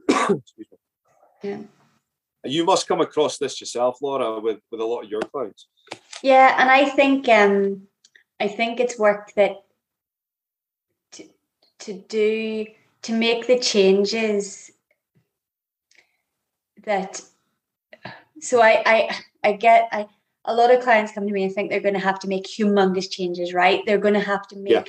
Yeah. 1.42 1.60
You 2.44 2.64
must 2.66 2.86
come 2.86 3.00
across 3.00 3.38
this 3.38 3.62
yourself, 3.62 4.02
Laura, 4.02 4.40
with, 4.40 4.58
with 4.70 4.82
a 4.82 4.84
lot 4.84 5.04
of 5.04 5.10
your 5.10 5.22
clients. 5.22 5.68
Yeah, 6.22 6.54
and 6.58 6.70
I 6.70 6.84
think 6.90 7.26
um 7.30 7.86
I 8.38 8.46
think 8.46 8.78
it's 8.78 8.98
work 8.98 9.32
that 9.36 9.52
to 11.12 11.24
to 11.80 11.94
do 11.94 12.66
to 13.02 13.12
make 13.14 13.46
the 13.46 13.58
changes 13.58 14.70
that 16.84 17.22
so 18.40 18.60
I 18.60 18.82
I 18.84 19.20
I 19.42 19.52
get 19.52 19.88
I 19.92 20.06
a 20.44 20.54
lot 20.54 20.74
of 20.74 20.82
clients 20.82 21.12
come 21.12 21.26
to 21.26 21.32
me 21.32 21.44
and 21.44 21.54
think 21.54 21.70
they're 21.70 21.80
going 21.80 21.94
to 21.94 22.00
have 22.00 22.18
to 22.20 22.28
make 22.28 22.44
humongous 22.44 23.10
changes, 23.10 23.54
right? 23.54 23.82
They're 23.86 23.98
going 23.98 24.14
to 24.14 24.20
have 24.20 24.46
to 24.48 24.56
make 24.56 24.72
Yeah. 24.72 24.84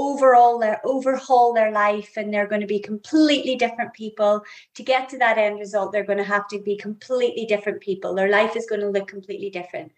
Overall 0.00 0.58
their 0.58 0.80
overhaul 0.84 1.52
their 1.52 1.72
life 1.72 2.12
and 2.16 2.32
they're 2.32 2.52
going 2.52 2.60
to 2.66 2.74
be 2.76 2.80
completely 2.92 3.54
different 3.56 3.92
people. 4.02 4.42
To 4.76 4.82
get 4.82 5.08
to 5.10 5.18
that 5.18 5.38
end 5.38 5.58
result 5.58 5.92
they're 5.92 6.10
going 6.12 6.24
to 6.24 6.34
have 6.36 6.48
to 6.48 6.58
be 6.70 6.76
completely 6.76 7.44
different 7.46 7.80
people. 7.80 8.14
Their 8.14 8.30
life 8.38 8.54
is 8.56 8.66
going 8.70 8.80
to 8.82 8.90
look 8.94 9.08
completely 9.08 9.50
different. 9.50 9.92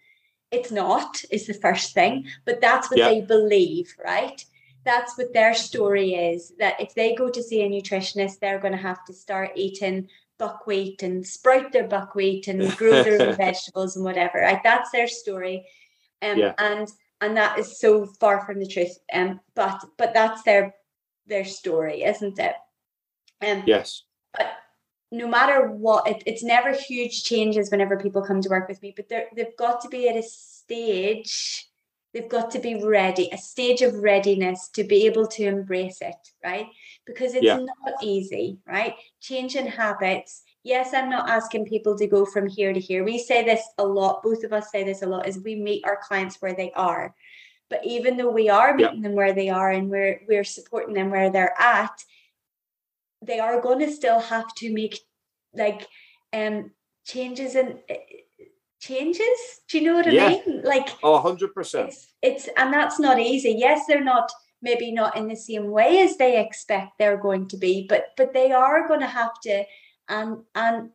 It's 0.51 0.71
not 0.71 1.11
is 1.31 1.47
the 1.47 1.61
first 1.65 1.93
thing 1.93 2.25
but 2.47 2.61
that's 2.61 2.89
what 2.89 2.99
Yeah. 2.99 3.09
they 3.09 3.21
believe 3.21 3.87
right? 4.13 4.39
That's 4.85 5.17
what 5.17 5.33
their 5.33 5.53
story 5.69 6.09
is 6.31 6.51
that 6.59 6.75
if 6.85 6.93
they 6.93 7.15
go 7.15 7.29
to 7.29 7.43
see 7.47 7.61
a 7.63 7.69
nutritionist 7.69 8.39
they're 8.39 8.63
going 8.65 8.77
to 8.79 8.87
have 8.89 9.03
to 9.05 9.13
start 9.13 9.51
eating 9.55 10.09
buckwheat 10.37 11.03
and 11.03 11.25
sprout 11.25 11.71
their 11.71 11.87
buckwheat 11.87 12.47
and 12.51 12.59
grow 12.79 12.95
their 13.03 13.21
own 13.21 13.37
vegetables 13.47 13.95
and 13.95 14.03
whatever 14.05 14.39
right? 14.47 14.61
That's 14.63 14.91
their 14.91 15.07
story. 15.07 15.57
Um, 16.21 16.39
Yeah. 16.39 16.53
and 16.57 16.87
and 17.21 17.37
that 17.37 17.57
is 17.57 17.79
so 17.79 18.05
far 18.05 18.45
from 18.45 18.59
the 18.59 18.67
truth 18.67 18.97
um 19.13 19.39
but 19.55 19.83
but 19.97 20.13
that's 20.13 20.43
their 20.43 20.75
their 21.27 21.45
story 21.45 22.03
isn't 22.03 22.39
it 22.39 22.55
um 23.45 23.63
Yes. 23.65 24.03
but 24.35 24.51
no 25.11 25.27
matter 25.27 25.67
what 25.67 26.07
it, 26.07 26.23
it's 26.25 26.43
never 26.43 26.73
huge 26.73 27.23
changes 27.23 27.69
whenever 27.69 27.97
people 27.97 28.21
come 28.21 28.41
to 28.41 28.49
work 28.49 28.67
with 28.67 28.81
me 28.81 28.93
but 28.95 29.09
they've 29.09 29.57
got 29.57 29.81
to 29.81 29.89
be 29.89 30.09
at 30.09 30.15
a 30.15 30.23
stage 30.23 31.67
they've 32.13 32.29
got 32.29 32.51
to 32.51 32.59
be 32.59 32.83
ready 32.83 33.29
a 33.31 33.37
stage 33.37 33.81
of 33.81 33.95
readiness 33.95 34.69
to 34.69 34.83
be 34.83 35.05
able 35.05 35.27
to 35.27 35.43
embrace 35.43 36.01
it 36.01 36.15
right 36.43 36.67
because 37.05 37.33
it's 37.33 37.45
Yeah. 37.45 37.57
not 37.57 38.03
easy 38.03 38.57
right 38.67 38.95
changing 39.19 39.67
habits 39.67 40.43
yes 40.63 40.93
i'm 40.93 41.09
not 41.09 41.29
asking 41.29 41.65
people 41.65 41.97
to 41.97 42.07
go 42.07 42.25
from 42.25 42.47
here 42.47 42.73
to 42.73 42.79
here 42.79 43.03
we 43.03 43.17
say 43.17 43.43
this 43.43 43.61
a 43.77 43.85
lot 43.85 44.23
both 44.23 44.43
of 44.43 44.53
us 44.53 44.71
say 44.71 44.83
this 44.83 45.01
a 45.01 45.05
lot 45.05 45.27
is 45.27 45.39
we 45.39 45.55
meet 45.55 45.83
our 45.85 45.97
clients 46.01 46.41
where 46.41 46.53
they 46.53 46.71
are 46.73 47.13
but 47.69 47.85
even 47.85 48.17
though 48.17 48.31
we 48.31 48.49
are 48.49 48.69
Yeah. 48.79 48.87
meeting 48.87 49.01
them 49.01 49.13
where 49.13 49.33
they 49.33 49.49
are 49.49 49.71
and 49.71 49.89
we're 49.89 50.21
we're 50.27 50.43
supporting 50.43 50.93
them 50.93 51.09
where 51.11 51.29
they're 51.29 51.59
at 51.59 52.03
they 53.21 53.39
are 53.39 53.61
going 53.61 53.79
to 53.79 53.91
still 53.91 54.19
have 54.19 54.53
to 54.55 54.73
make 54.73 54.99
like 55.53 55.87
um 56.33 56.71
changes 57.05 57.55
and 57.55 57.79
changes 58.79 59.61
do 59.69 59.79
you 59.79 59.85
know 59.85 59.95
what 59.95 60.07
i 60.07 60.11
Yeah. 60.11 60.29
mean 60.29 60.61
like 60.63 60.89
Oh, 61.03 61.21
100%. 61.21 61.87
it's 61.87 62.07
it's 62.21 62.49
and 62.57 62.73
that's 62.73 62.99
not 62.99 63.19
easy 63.19 63.55
yes 63.57 63.85
they're 63.87 64.03
not 64.03 64.31
maybe 64.61 64.91
not 64.91 65.17
in 65.17 65.27
the 65.27 65.35
same 65.35 65.69
way 65.71 66.01
as 66.01 66.17
they 66.17 66.39
expect 66.39 66.97
they're 66.97 67.17
going 67.17 67.47
to 67.49 67.57
be 67.57 67.85
but 67.87 68.07
but 68.17 68.33
they 68.33 68.51
are 68.51 68.87
going 68.87 68.99
to 69.01 69.07
have 69.07 69.39
to 69.43 69.63
and 70.09 70.37
and 70.55 70.89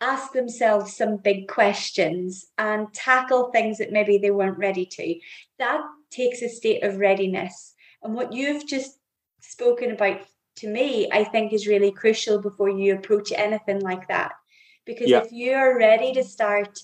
ask 0.00 0.32
themselves 0.32 0.96
some 0.96 1.16
big 1.16 1.46
questions 1.48 2.46
and 2.58 2.92
tackle 2.92 3.50
things 3.52 3.78
that 3.78 3.92
maybe 3.92 4.18
they 4.18 4.32
weren't 4.32 4.58
ready 4.58 4.84
to. 4.84 5.14
That 5.58 5.80
takes 6.10 6.42
a 6.42 6.48
state 6.48 6.82
of 6.82 6.96
readiness. 6.96 7.74
And 8.02 8.14
what 8.14 8.32
you've 8.32 8.66
just 8.66 8.98
spoken 9.40 9.92
about 9.92 10.22
to 10.54 10.68
me 10.68 11.08
i 11.12 11.24
think 11.24 11.52
is 11.52 11.66
really 11.66 11.90
crucial 11.90 12.38
before 12.38 12.68
you 12.68 12.94
approach 12.94 13.32
anything 13.32 13.80
like 13.80 14.06
that. 14.08 14.32
Because 14.84 15.08
Yeah. 15.08 15.22
if 15.22 15.32
you're 15.32 15.78
ready 15.78 16.12
to 16.14 16.24
start 16.24 16.78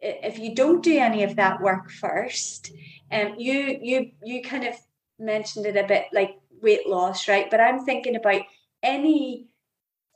if 0.00 0.38
you 0.38 0.54
don't 0.54 0.82
do 0.82 0.98
any 0.98 1.22
of 1.22 1.36
that 1.36 1.60
work 1.60 1.90
first 1.90 2.72
um 3.10 3.34
you 3.38 3.78
you 3.82 4.10
you 4.24 4.42
kind 4.42 4.64
of 4.64 4.74
mentioned 5.18 5.66
it 5.66 5.76
a 5.76 5.86
bit 5.86 6.06
like 6.12 6.36
weight 6.62 6.86
loss 6.88 7.28
right? 7.28 7.50
But 7.50 7.60
i'm 7.60 7.84
thinking 7.84 8.16
about 8.16 8.42
any 8.82 9.46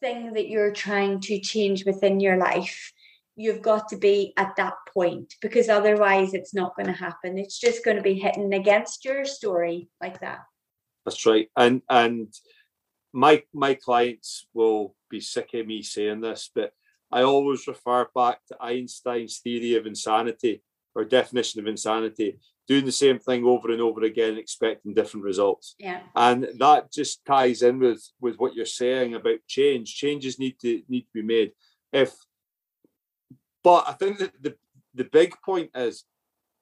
thing 0.01 0.35
that 0.35 0.49
you're 0.49 0.73
trying 0.73 1.21
to 1.21 1.41
change 1.41 1.85
within 1.85 2.21
your 2.21 2.37
life 2.37 2.93
you've 3.37 3.63
got 3.63 3.89
to 3.91 3.97
be 3.97 4.33
at 4.37 4.57
that 4.57 4.75
point 4.93 5.35
because 5.43 5.69
otherwise 5.69 6.33
it's 6.33 6.55
not 6.55 6.75
going 6.75 6.87
to 6.87 6.93
happen. 6.93 7.39
It's 7.39 7.59
just 7.59 7.85
going 7.85 7.99
to 7.99 8.03
be 8.03 8.15
hitting 8.15 8.53
against 8.55 9.05
your 9.05 9.25
story 9.27 9.89
like 10.01 10.21
that. 10.21 10.41
That's 11.05 11.25
right. 11.27 11.49
And 11.55 11.83
and 11.89 12.35
my 13.13 13.45
my 13.53 13.75
clients 13.75 14.47
will 14.55 14.97
be 15.11 15.21
sick 15.21 15.51
of 15.55 15.67
me 15.67 15.83
saying 15.83 16.23
this, 16.23 16.51
but 16.53 16.73
I 17.13 17.23
always 17.23 17.69
refer 17.69 18.09
back 18.15 18.41
to 18.49 18.57
Einstein's 18.61 19.39
theory 19.39 19.77
of 19.77 19.87
insanity 19.87 20.63
or 20.97 21.05
definition 21.05 21.61
of 21.61 21.67
insanity, 21.67 22.39
doing 22.67 22.87
the 22.87 22.91
same 23.05 23.19
thing 23.19 23.45
over 23.45 23.71
and 23.71 23.83
over 23.83 24.03
again, 24.03 24.37
expecting 24.39 24.95
different 24.95 25.25
results. 25.25 25.77
yeah 25.79 26.01
And 26.17 26.49
that 26.59 26.91
just 26.91 27.25
ties 27.25 27.61
in 27.63 27.79
with 27.79 28.03
with 28.21 28.37
what 28.41 28.55
you're 28.55 28.65
saying 28.83 29.15
about 29.15 29.41
change. 29.47 29.95
Changes 29.95 30.39
need 30.39 30.57
to 30.61 30.83
need 30.89 31.03
to 31.03 31.15
be 31.21 31.23
made. 31.23 31.53
If 31.93 32.11
but 33.63 33.85
I 33.87 33.93
think 33.93 34.19
that 34.19 34.33
the 34.43 34.53
the 34.95 35.05
big 35.05 35.35
point 35.45 35.71
is 35.75 36.05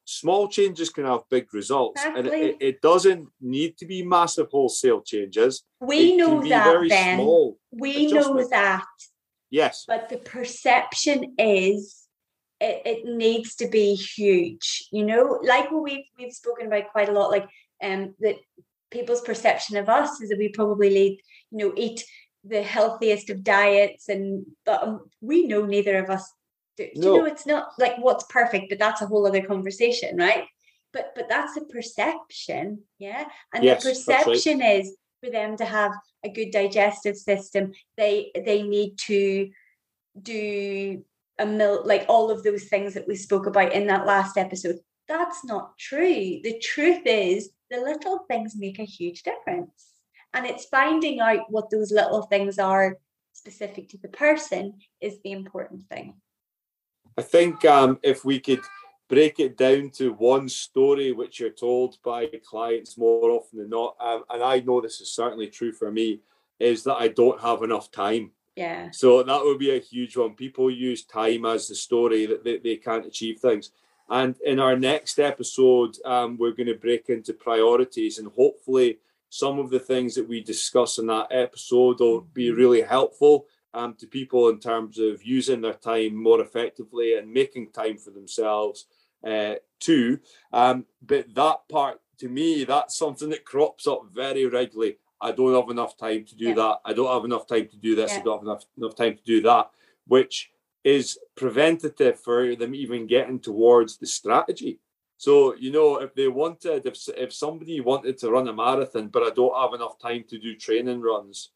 small 0.07 0.49
changes 0.49 0.91
can 0.91 1.05
have 1.05 1.23
big 1.31 1.47
results. 1.55 2.03
And 2.05 2.27
it, 2.27 2.57
it 2.61 2.83
doesn't 2.83 3.29
need 3.41 3.79
to 3.79 3.87
be 3.87 4.05
massive 4.05 4.49
wholesale 4.51 5.01
changes. 5.01 5.63
we 5.81 6.13
It 6.13 6.17
know 6.19 6.43
that 6.49 6.65
very 6.73 6.89
then 6.89 7.19
small. 7.19 7.59
we 7.71 8.13
know 8.13 8.47
that 8.49 8.85
Yes. 9.51 9.85
but 9.87 10.09
the 10.09 10.19
perception 10.19 11.35
is 11.39 12.04
it, 12.65 12.83
it 12.93 13.05
needs 13.05 13.55
to 13.57 13.69
be 13.69 13.95
huge 13.95 14.89
you 14.91 15.05
know 15.05 15.39
like 15.43 15.71
what 15.71 15.83
we've 15.83 16.07
we've 16.19 16.33
spoken 16.33 16.67
about 16.67 16.91
quite 16.93 17.09
a 17.09 17.13
lot 17.13 17.31
like 17.31 17.47
um 17.83 18.15
that 18.21 18.37
people's 18.91 19.21
perception 19.21 19.77
of 19.77 19.89
us 19.89 20.21
is 20.21 20.29
that 20.31 20.39
we 20.39 20.49
probably 20.49 20.91
lead 20.91 21.21
you 21.51 21.59
know 21.59 21.73
eat 21.77 22.05
the 22.45 22.63
healthiest 22.63 23.31
of 23.31 23.43
diets 23.43 24.09
and 24.09 24.45
but 24.65 24.83
um, 24.83 25.01
we 25.21 25.47
know 25.47 25.65
neither 25.65 25.99
of 25.99 26.11
us 26.11 26.33
do, 26.77 26.85
do 26.85 27.09
you 27.09 27.13
No. 27.13 27.19
know 27.19 27.27
it's 27.27 27.47
not 27.47 27.69
like 27.79 27.97
what's 27.99 28.25
perfect 28.25 28.67
but 28.71 28.79
that's 28.79 29.03
a 29.03 29.07
whole 29.07 29.27
other 29.27 29.43
conversation 29.43 30.17
right 30.17 30.45
but 30.93 31.13
but 31.17 31.29
that's 31.29 31.55
the 31.55 31.65
perception 31.77 32.83
yeah 32.99 33.25
and 33.53 33.65
Yes, 33.65 33.83
the 33.83 33.91
that's 33.91 34.27
right. 34.27 34.37
perception 34.37 34.63
is 34.63 34.97
for 35.23 35.31
them 35.31 35.57
to 35.57 35.65
have 35.65 35.93
a 36.25 36.29
good 36.29 36.51
digestive 36.51 37.17
system 37.17 37.73
they 37.97 38.31
they 38.45 38.63
need 38.63 38.97
to 38.99 39.51
do 40.21 41.03
a 41.39 41.47
mill 41.47 41.83
like 41.85 42.05
all 42.09 42.31
of 42.31 42.43
those 42.43 42.65
things 42.65 42.95
that 42.95 43.09
we 43.09 43.17
spoke 43.17 43.47
about 43.47 43.73
in 43.73 43.87
that 43.87 44.07
last 44.07 44.37
episode 44.37 44.79
that's 45.09 45.45
not 45.45 45.77
true 45.79 46.41
the 46.43 46.59
truth 46.63 47.03
is 47.05 47.51
the 47.75 47.81
little 47.81 48.21
things 48.29 48.57
make 48.57 48.79
a 48.79 48.85
huge 48.85 49.23
difference. 49.23 49.87
And 50.33 50.47
it's 50.47 50.67
finding 50.67 51.21
out 51.21 51.51
what 51.51 51.71
those 51.71 51.93
little 51.93 52.23
things 52.23 52.59
are 52.59 52.99
specific 53.33 53.89
to 53.91 53.99
the 53.99 54.09
person 54.09 54.75
is 55.01 55.19
the 55.23 55.33
important 55.33 55.89
thing. 55.89 56.15
I 57.17 57.23
think 57.23 57.65
um, 57.65 57.99
if 58.03 58.25
we 58.25 58.41
could 58.41 58.61
break 59.09 59.39
it 59.39 59.57
down 59.57 59.91
to 59.91 60.13
one 60.15 60.49
story 60.49 61.13
which 61.13 61.39
you're 61.39 61.51
told 61.51 61.99
by 62.05 62.29
clients 62.45 62.99
more 62.99 63.31
often 63.31 63.61
than 63.61 63.71
not, 63.71 63.97
um, 64.01 64.25
and 64.31 64.43
I 64.43 64.61
know 64.61 64.81
this 64.81 65.01
is 65.01 65.13
certainly 65.13 65.47
true 65.49 65.73
for 65.73 65.93
me, 65.93 66.21
is 66.59 66.83
that 66.85 66.97
I 66.97 67.09
don't 67.09 67.41
have 67.41 67.63
enough 67.63 67.91
time. 67.91 68.33
Yeah. 68.57 68.91
So 68.93 69.23
that 69.23 69.43
would 69.43 69.59
be 69.59 69.77
a 69.77 69.81
huge 69.81 70.17
one. 70.17 70.35
People 70.35 70.71
use 70.71 71.05
time 71.05 71.45
as 71.45 71.69
the 71.69 71.75
story 71.75 72.27
that 72.27 72.45
they, 72.45 72.59
they 72.59 72.77
can't 72.77 73.07
achieve 73.07 73.41
things. 73.41 73.71
And 74.09 74.37
in 74.45 74.61
our 74.61 74.77
next 74.77 75.19
episode, 75.19 75.97
um, 76.05 76.37
we're 76.37 76.53
going 76.53 76.67
to 76.69 76.75
break 76.75 77.09
into 77.09 77.33
priorities, 77.33 78.19
and 78.19 78.31
hopefully, 78.37 78.99
some 79.31 79.59
of 79.59 79.71
the 79.71 79.81
things 79.81 80.15
that 80.15 80.29
we 80.29 80.41
discuss 80.41 80.99
in 80.99 81.07
that 81.07 81.29
episode 81.31 81.99
will 81.99 82.21
be 82.21 82.49
mm-hmm. 82.49 82.59
really 82.59 82.83
helpful 82.83 83.47
um, 83.73 83.95
to 83.95 84.07
people 84.07 84.49
in 84.49 84.61
terms 84.61 84.99
of 84.99 85.25
using 85.25 85.61
their 85.61 85.75
time 85.75 86.15
more 86.15 86.41
effectively 86.41 87.17
and 87.17 87.33
making 87.33 87.71
time 87.73 87.97
for 87.97 88.11
themselves 88.11 88.87
uh, 89.27 89.55
too. 89.81 90.21
Um, 90.53 90.85
but 91.03 91.35
that 91.35 91.69
part, 91.69 92.01
to 92.19 92.29
me, 92.29 92.65
that's 92.65 92.97
something 92.97 93.31
that 93.31 93.45
crops 93.45 93.87
up 93.87 94.03
very 94.15 94.47
regularly. 94.47 94.99
I 95.21 95.33
don't 95.33 95.55
have 95.55 95.71
enough 95.71 95.97
time 95.97 96.25
to 96.25 96.35
do 96.35 96.47
yeah. 96.47 96.55
that. 96.55 96.77
I 96.85 96.93
don't 96.93 97.13
have 97.13 97.25
enough 97.25 97.47
time 97.47 97.69
to 97.69 97.77
do 97.77 97.95
this. 97.95 98.13
Yeah. 98.13 98.19
I 98.19 98.23
don't 98.23 98.39
have 98.39 98.47
enough, 98.47 98.65
enough 98.77 98.95
time 98.95 99.17
to 99.17 99.23
do 99.25 99.41
that, 99.43 99.71
which 100.07 100.51
is 100.85 101.19
preventative 101.35 102.21
for 102.21 102.55
them 102.55 102.75
even 102.75 103.07
getting 103.07 103.41
towards 103.41 103.97
the 103.97 104.07
strategy. 104.07 104.81
So, 105.17 105.55
you 105.55 105.73
know, 105.73 105.97
if 106.01 106.15
they 106.15 106.29
wanted, 106.29 106.85
if, 106.85 106.99
if 107.17 107.33
somebody 107.33 107.81
wanted 107.81 108.19
to 108.19 108.31
run 108.31 108.49
a 108.49 108.53
marathon, 108.53 109.09
but 109.09 109.23
I 109.23 109.31
don't 109.31 109.57
have 109.59 109.73
enough 109.73 109.99
time 109.99 110.25
to 110.29 110.39
do 110.39 110.55
training 110.57 111.01
runs, 111.01 111.51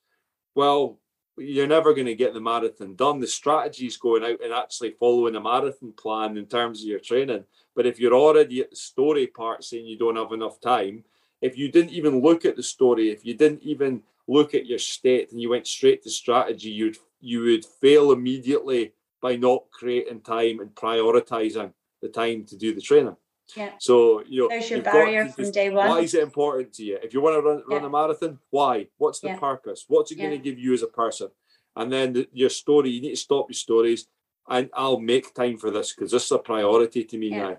well, 0.55 0.99
you're 1.37 1.67
never 1.67 1.95
going 1.95 2.07
to 2.07 2.15
get 2.15 2.35
the 2.35 2.41
marathon 2.41 2.95
done. 2.97 3.21
The 3.21 3.27
strategy 3.27 3.87
is 3.87 3.97
going 3.97 4.25
out 4.25 4.43
and 4.43 4.53
actually 4.53 4.93
following 4.93 5.37
a 5.37 5.41
marathon 5.41 5.93
plan 5.93 6.37
in 6.37 6.47
terms 6.47 6.81
of 6.81 6.89
your 6.89 6.99
training. 6.99 7.45
But 7.77 7.87
if 7.87 8.01
you're 8.01 8.15
already 8.15 8.63
at 8.63 8.71
the 8.71 8.77
story 8.77 9.27
part 9.27 9.63
saying 9.63 9.87
you 9.87 9.99
don't 9.99 10.17
have 10.17 10.33
enough 10.33 10.61
time, 10.61 11.05
if 11.41 11.57
you 11.57 11.71
didn't 11.71 11.91
even 11.91 12.21
look 12.21 12.45
at 12.45 12.57
the 12.57 12.63
story, 12.63 13.11
if 13.11 13.25
you 13.25 13.35
didn't 13.35 13.63
even 13.63 14.03
look 14.27 14.55
at 14.55 14.67
your 14.67 14.79
state 14.79 15.31
and 15.31 15.41
you 15.41 15.51
went 15.51 15.67
straight 15.67 16.03
to 16.03 16.11
strategy, 16.11 16.71
you'd 16.71 16.97
you 17.21 17.41
would 17.41 17.65
fail 17.65 18.13
immediately 18.13 18.93
by 19.21 19.35
not 19.37 19.65
creating 19.73 20.21
time 20.21 20.61
and 20.61 20.75
prioritizing 20.75 21.73
the 22.01 22.09
time 22.09 22.45
to 22.45 22.57
do 22.57 22.75
the 22.75 22.81
training. 22.81 23.17
Yeah. 23.57 23.73
So 23.79 24.23
you 24.27 24.43
know, 24.43 24.49
there's 24.49 24.71
your 24.71 24.83
barrier 24.83 25.29
from 25.29 25.51
day 25.51 25.71
one. 25.71 25.89
Why 25.89 26.01
is 26.01 26.15
it 26.15 26.23
important 26.23 26.75
to 26.75 26.85
you? 26.85 26.99
If 27.03 27.15
you 27.15 27.21
want 27.21 27.37
to 27.37 27.41
run, 27.41 27.63
run 27.69 27.81
yeah. 27.81 27.87
a 27.87 27.91
marathon, 27.91 28.39
why? 28.51 28.89
What's 28.99 29.21
the 29.21 29.29
yeah. 29.29 29.39
purpose? 29.39 29.85
What's 29.89 30.13
it 30.13 30.17
going 30.17 30.31
to 30.31 30.39
give 30.39 30.59
you 30.59 30.75
as 30.75 30.83
a 30.83 30.87
person? 30.87 31.29
And 31.75 31.91
then 31.91 32.13
the, 32.13 32.29
your 32.33 32.51
story, 32.51 32.91
you 32.91 33.01
need 33.01 33.11
to 33.11 33.17
stop 33.17 33.47
your 33.49 33.55
stories. 33.55 34.07
And 34.49 34.71
I'll 34.75 35.01
make 35.01 35.35
time 35.35 35.59
for 35.59 35.71
this 35.71 35.95
because 35.95 36.11
this 36.11 36.25
is 36.25 36.33
a 36.33 36.39
priority 36.39 37.05
to 37.05 37.19
me 37.19 37.31
now. 37.31 37.59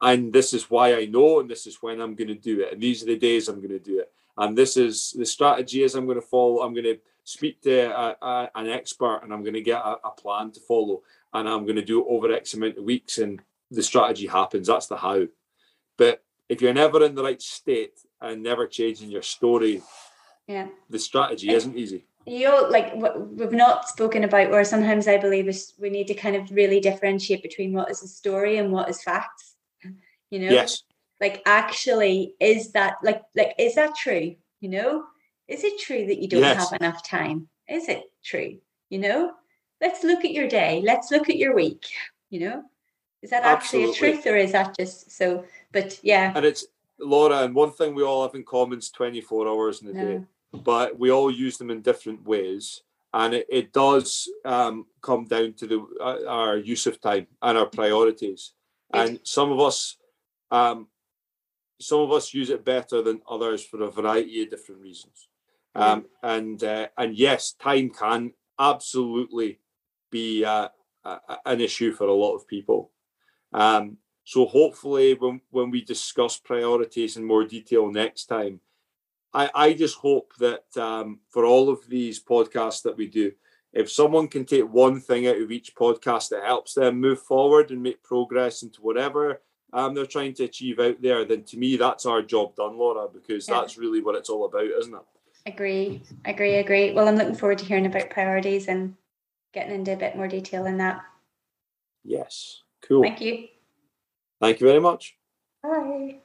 And 0.00 0.32
this 0.32 0.52
is 0.52 0.70
why 0.70 0.94
I 0.94 1.06
know, 1.06 1.40
and 1.40 1.50
this 1.50 1.66
is 1.66 1.82
when 1.82 2.00
I'm 2.00 2.14
going 2.14 2.28
to 2.28 2.34
do 2.34 2.60
it. 2.60 2.74
And 2.74 2.82
these 2.82 3.02
are 3.02 3.06
the 3.06 3.18
days 3.18 3.48
I'm 3.48 3.60
going 3.60 3.70
to 3.70 3.78
do 3.78 4.00
it. 4.00 4.12
And 4.36 4.56
this 4.56 4.76
is 4.76 5.14
the 5.16 5.24
strategy 5.24 5.82
is 5.82 5.94
I'm 5.94 6.04
going 6.04 6.20
to 6.20 6.26
follow. 6.26 6.60
I'm 6.60 6.74
going 6.74 6.84
to 6.84 6.98
speak 7.24 7.62
to 7.62 7.86
a, 7.98 8.16
a, 8.20 8.50
an 8.54 8.68
expert, 8.68 9.20
and 9.22 9.32
I'm 9.32 9.42
going 9.42 9.54
to 9.54 9.62
get 9.62 9.80
a, 9.80 9.96
a 10.04 10.10
plan 10.10 10.50
to 10.52 10.60
follow. 10.60 11.02
And 11.32 11.48
I'm 11.48 11.64
going 11.64 11.76
to 11.76 11.84
do 11.84 12.02
it 12.02 12.06
over 12.08 12.30
X 12.32 12.54
amount 12.54 12.76
of 12.76 12.84
weeks. 12.84 13.18
And 13.18 13.40
the 13.70 13.82
strategy 13.82 14.26
happens. 14.26 14.66
That's 14.66 14.86
the 14.86 14.96
how. 14.96 15.26
But 15.96 16.22
if 16.48 16.60
you're 16.60 16.74
never 16.74 17.02
in 17.02 17.14
the 17.14 17.24
right 17.24 17.40
state 17.40 17.98
and 18.20 18.42
never 18.42 18.66
changing 18.66 19.10
your 19.10 19.22
story, 19.22 19.82
yeah, 20.46 20.68
the 20.90 20.98
strategy 20.98 21.50
is 21.50 21.66
not 21.66 21.76
easy. 21.76 22.04
You 22.26 22.48
know, 22.48 22.68
like 22.68 22.92
we've 22.94 23.52
not 23.52 23.88
spoken 23.88 24.24
about, 24.24 24.50
or 24.50 24.62
sometimes 24.64 25.08
I 25.08 25.16
believe 25.16 25.48
is 25.48 25.74
we 25.78 25.90
need 25.90 26.08
to 26.08 26.14
kind 26.14 26.36
of 26.36 26.50
really 26.50 26.80
differentiate 26.80 27.42
between 27.42 27.72
what 27.72 27.90
is 27.90 28.02
a 28.02 28.08
story 28.08 28.58
and 28.58 28.70
what 28.72 28.88
is 28.88 29.02
facts. 29.02 29.55
You 30.30 30.40
know, 30.40 30.50
yes. 30.50 30.82
Like 31.20 31.42
actually, 31.46 32.34
is 32.40 32.72
that 32.72 32.96
like 33.02 33.22
like 33.34 33.54
is 33.58 33.74
that 33.76 33.96
true? 33.96 34.36
You 34.60 34.68
know, 34.68 35.04
is 35.48 35.64
it 35.64 35.80
true 35.80 36.06
that 36.06 36.18
you 36.18 36.28
don't 36.28 36.40
yes. 36.40 36.70
have 36.70 36.80
enough 36.80 37.06
time? 37.06 37.48
Is 37.68 37.88
it 37.88 38.02
true? 38.24 38.58
You 38.90 38.98
know, 38.98 39.32
let's 39.80 40.04
look 40.04 40.24
at 40.24 40.32
your 40.32 40.48
day. 40.48 40.82
Let's 40.84 41.10
look 41.10 41.30
at 41.30 41.36
your 41.36 41.54
week. 41.54 41.86
You 42.30 42.40
know, 42.40 42.62
is 43.22 43.30
that 43.30 43.44
actually 43.44 43.84
Absolutely. 43.84 44.08
a 44.08 44.12
truth 44.12 44.26
or 44.26 44.36
is 44.36 44.52
that 44.52 44.76
just 44.76 45.10
so? 45.10 45.44
But 45.72 45.98
yeah. 46.02 46.32
And 46.34 46.44
it's 46.44 46.66
Laura, 46.98 47.44
and 47.44 47.54
one 47.54 47.72
thing 47.72 47.94
we 47.94 48.02
all 48.02 48.22
have 48.22 48.34
in 48.34 48.44
common 48.44 48.78
is 48.78 48.90
24 48.90 49.48
hours 49.48 49.82
in 49.82 49.88
a 49.88 49.92
no. 49.92 50.04
day, 50.04 50.24
but 50.52 50.98
we 50.98 51.10
all 51.10 51.30
use 51.30 51.58
them 51.58 51.70
in 51.70 51.82
different 51.82 52.24
ways. 52.24 52.82
And 53.12 53.34
it, 53.34 53.46
it 53.48 53.72
does 53.72 54.28
um, 54.44 54.86
come 55.00 55.24
down 55.24 55.54
to 55.54 55.66
the 55.66 55.86
uh, 56.00 56.28
our 56.28 56.56
use 56.56 56.86
of 56.86 57.00
time 57.00 57.26
and 57.40 57.56
our 57.56 57.66
priorities. 57.66 58.52
And 58.92 59.20
some 59.24 59.50
of 59.52 59.60
us, 59.60 59.96
um, 60.50 60.88
some 61.80 62.00
of 62.00 62.12
us 62.12 62.34
use 62.34 62.50
it 62.50 62.64
better 62.64 63.02
than 63.02 63.20
others 63.28 63.64
for 63.64 63.82
a 63.82 63.90
variety 63.90 64.42
of 64.42 64.50
different 64.50 64.80
reasons. 64.80 65.28
Um, 65.74 66.06
and 66.22 66.62
uh, 66.64 66.88
and 66.96 67.16
yes, 67.16 67.52
time 67.52 67.90
can 67.90 68.32
absolutely 68.58 69.60
be 70.10 70.42
uh, 70.42 70.68
a, 71.04 71.18
an 71.44 71.60
issue 71.60 71.92
for 71.92 72.06
a 72.06 72.14
lot 72.14 72.34
of 72.34 72.48
people. 72.48 72.92
Um, 73.52 73.98
so 74.24 74.46
hopefully, 74.46 75.14
when 75.14 75.42
when 75.50 75.70
we 75.70 75.82
discuss 75.82 76.38
priorities 76.38 77.18
in 77.18 77.24
more 77.24 77.44
detail 77.44 77.90
next 77.90 78.26
time, 78.26 78.60
I 79.34 79.50
I 79.54 79.72
just 79.74 79.98
hope 79.98 80.32
that 80.38 80.64
um, 80.78 81.20
for 81.28 81.44
all 81.44 81.68
of 81.68 81.86
these 81.88 82.24
podcasts 82.24 82.82
that 82.84 82.96
we 82.96 83.06
do, 83.06 83.32
if 83.74 83.90
someone 83.90 84.28
can 84.28 84.46
take 84.46 84.72
one 84.72 84.98
thing 84.98 85.26
out 85.26 85.36
of 85.36 85.50
each 85.52 85.74
podcast 85.74 86.30
that 86.30 86.44
helps 86.44 86.72
them 86.72 86.98
move 86.98 87.20
forward 87.20 87.70
and 87.70 87.82
make 87.82 88.02
progress 88.02 88.62
into 88.62 88.80
whatever 88.80 89.42
um, 89.72 89.94
they're 89.94 90.06
trying 90.06 90.34
to 90.34 90.44
achieve 90.44 90.78
out 90.78 91.00
there, 91.00 91.24
then 91.24 91.42
to 91.44 91.58
me 91.58 91.76
that's 91.76 92.06
our 92.06 92.22
job 92.22 92.54
done, 92.56 92.78
Laura, 92.78 93.08
because 93.12 93.48
yeah. 93.48 93.54
that's 93.54 93.76
really 93.76 94.00
what 94.00 94.14
it's 94.14 94.30
all 94.30 94.44
about, 94.44 94.64
isn't 94.64 94.94
it? 94.94 95.00
Agree, 95.46 96.02
agree, 96.24 96.56
agree. 96.56 96.92
Well, 96.92 97.08
I'm 97.08 97.16
looking 97.16 97.36
forward 97.36 97.58
to 97.58 97.64
hearing 97.64 97.86
about 97.86 98.10
priorities 98.10 98.68
and 98.68 98.94
getting 99.52 99.74
into 99.74 99.92
a 99.92 99.96
bit 99.96 100.16
more 100.16 100.28
detail 100.28 100.66
in 100.66 100.78
that. 100.78 101.02
Yes. 102.04 102.62
Cool. 102.82 103.02
Thank 103.02 103.20
you. 103.20 103.48
Thank 104.40 104.60
you 104.60 104.66
very 104.66 104.80
much. 104.80 105.16
Bye. 105.62 106.18